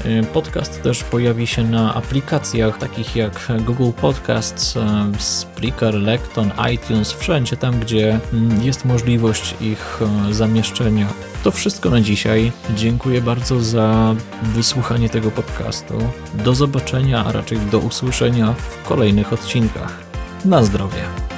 y, 0.06 0.24
Podcast 0.34 0.82
też 0.82 1.04
pojawi 1.04 1.48
się 1.48 1.64
na 1.64 1.94
aplikacjach 1.94 2.78
takich 2.78 3.16
jak 3.16 3.52
Google 3.66 3.92
Podcasts, 4.02 4.78
Spreaker, 5.18 5.94
Lekton, 5.94 6.52
iTunes, 6.74 7.12
wszędzie 7.12 7.58
tam, 7.58 7.80
gdzie 7.80 8.20
mm, 8.34 8.64
jest 8.64 8.86
możliwość 8.86 9.43
ich 9.62 10.00
y, 10.30 10.34
zamieszczenia. 10.34 11.08
To 11.44 11.52
wszystko 11.52 11.90
na 11.90 12.02
dzisiaj. 12.02 12.52
Dziękuję 12.76 13.22
bardzo 13.22 13.62
za 13.62 14.16
wysłuchanie 14.44 15.10
tego 15.10 15.32
podcastu. 15.32 15.94
Do 16.34 16.56
zobaczenia, 16.56 17.26
a 17.26 17.32
raczej 17.32 17.60
do 17.60 17.80
usłyszenia 17.80 18.54
w 18.54 18.88
kolejnych 18.88 19.34
odcinkach. 19.34 20.00
Na 20.46 20.64
zdrowie. 20.64 21.33